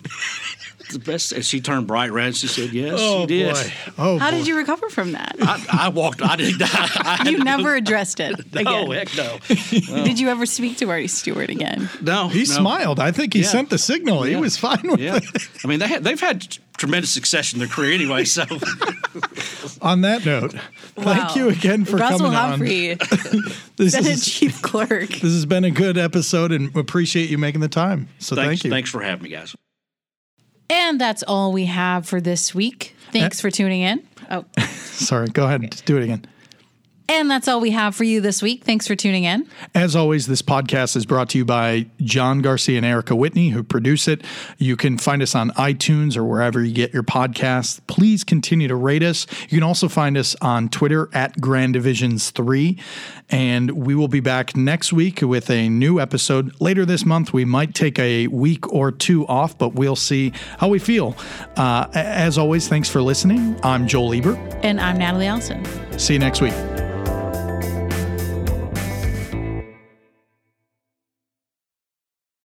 the 0.91 0.99
best? 0.99 1.31
And 1.31 1.43
she 1.45 1.61
turned 1.61 1.87
bright 1.87 2.11
red. 2.11 2.35
She 2.35 2.47
said, 2.47 2.71
Yes, 2.71 2.95
Oh 2.97 3.21
you 3.21 3.27
did. 3.27 3.53
boy. 3.53 3.73
Oh, 3.97 4.17
How 4.19 4.31
boy. 4.31 4.37
did 4.37 4.47
you 4.47 4.57
recover 4.57 4.89
from 4.89 5.13
that? 5.13 5.35
I, 5.41 5.65
I 5.85 5.89
walked. 5.89 6.21
I 6.21 6.35
did. 6.35 6.61
I, 6.61 6.65
had 6.65 7.27
You 7.31 7.37
to 7.39 7.43
never 7.43 7.75
addressed 7.75 8.19
it 8.19 8.39
again. 8.53 8.63
No, 8.63 8.91
heck 8.91 9.15
no. 9.15 9.37
Did 10.03 10.19
you 10.19 10.29
ever 10.29 10.45
speak 10.45 10.77
to 10.77 10.85
Marty 10.85 11.07
Stuart 11.07 11.49
again? 11.49 11.89
No, 12.01 12.27
He 12.29 12.39
no. 12.39 12.45
smiled. 12.45 12.99
I 12.99 13.11
think 13.11 13.33
he 13.33 13.41
Yeah. 13.41 13.47
sent 13.47 13.69
the 13.69 13.77
signal. 13.77 14.23
He 14.23 14.35
was 14.35 14.57
fine 14.57 14.81
with 14.83 14.99
Yeah, 14.99 15.17
it. 15.17 15.47
I 15.63 15.67
mean 15.67 15.79
they 15.79 15.87
had, 15.87 16.03
they've 16.03 16.19
had 16.19 16.57
tremendous 16.77 17.11
success 17.11 17.53
in 17.53 17.59
their 17.59 17.67
career 17.67 17.93
anyway. 17.93 18.23
So 18.25 18.43
On 19.81 20.01
that 20.01 20.25
note, 20.25 20.53
thank 20.95 21.35
you 21.35 21.49
again 21.49 21.85
for 21.85 21.97
Russell 21.97 22.31
coming 22.31 22.33
Humphrey, 22.33 22.91
on. 22.91 22.97
This, 23.77 23.93
Senate 23.93 24.11
is, 24.11 24.25
Chief 24.25 24.61
Clerk. 24.61 25.09
this 25.09 25.21
has 25.21 25.45
been 25.45 25.63
a 25.63 25.71
good 25.71 25.97
episode 25.97 26.51
and 26.51 26.75
appreciate 26.75 27.29
you 27.29 27.37
making 27.37 27.61
the 27.61 27.67
time. 27.67 28.07
So 28.19 28.35
thanks, 28.35 28.47
thank 28.49 28.63
you. 28.65 28.69
thanks 28.71 28.89
for 28.89 29.01
having 29.01 29.23
me, 29.23 29.29
guys. 29.29 29.55
And 30.71 31.01
that's 31.01 31.21
all 31.23 31.51
we 31.51 31.65
have 31.65 32.07
for 32.07 32.21
this 32.21 32.55
week. 32.55 32.95
Thanks 33.11 33.39
uh, 33.39 33.41
for 33.41 33.51
tuning 33.51 33.81
in. 33.81 34.07
Oh, 34.29 34.45
Sorry, 34.61 35.27
go 35.27 35.45
ahead. 35.45 35.81
Do 35.85 35.97
it 35.97 36.03
again. 36.03 36.25
And 37.19 37.29
that's 37.29 37.47
all 37.47 37.59
we 37.59 37.71
have 37.71 37.93
for 37.93 38.03
you 38.05 38.21
this 38.21 38.41
week. 38.41 38.63
Thanks 38.63 38.87
for 38.87 38.95
tuning 38.95 39.25
in. 39.25 39.45
As 39.75 39.95
always, 39.95 40.27
this 40.27 40.41
podcast 40.41 40.95
is 40.95 41.05
brought 41.05 41.29
to 41.29 41.37
you 41.37 41.45
by 41.45 41.87
John 42.01 42.41
Garcia 42.41 42.77
and 42.77 42.85
Erica 42.85 43.15
Whitney, 43.15 43.49
who 43.49 43.63
produce 43.63 44.07
it. 44.07 44.23
You 44.57 44.77
can 44.77 44.97
find 44.97 45.21
us 45.21 45.35
on 45.35 45.51
iTunes 45.51 46.15
or 46.15 46.23
wherever 46.23 46.63
you 46.63 46.73
get 46.73 46.93
your 46.93 47.03
podcasts. 47.03 47.81
Please 47.87 48.23
continue 48.23 48.69
to 48.69 48.75
rate 48.75 49.03
us. 49.03 49.27
You 49.43 49.57
can 49.57 49.63
also 49.63 49.89
find 49.89 50.17
us 50.17 50.35
on 50.41 50.69
Twitter 50.69 51.09
at 51.13 51.39
Grand 51.41 51.73
Divisions 51.73 52.31
3. 52.31 52.79
And 53.29 53.71
we 53.71 53.93
will 53.93 54.07
be 54.07 54.21
back 54.21 54.55
next 54.55 54.93
week 54.93 55.21
with 55.21 55.49
a 55.49 55.67
new 55.67 55.99
episode. 55.99 56.59
Later 56.61 56.85
this 56.85 57.05
month, 57.05 57.33
we 57.33 57.43
might 57.43 57.75
take 57.75 57.99
a 57.99 58.27
week 58.27 58.71
or 58.71 58.91
two 58.91 59.27
off, 59.27 59.57
but 59.57 59.73
we'll 59.73 59.95
see 59.97 60.31
how 60.59 60.69
we 60.69 60.79
feel. 60.79 61.17
Uh, 61.57 61.87
as 61.93 62.37
always, 62.37 62.67
thanks 62.67 62.89
for 62.89 63.01
listening. 63.01 63.59
I'm 63.63 63.85
Joel 63.85 64.13
Ebert. 64.13 64.37
And 64.63 64.79
I'm 64.79 64.97
Natalie 64.97 65.27
Allison. 65.27 65.65
See 65.99 66.13
you 66.13 66.19
next 66.19 66.41
week. 66.41 66.53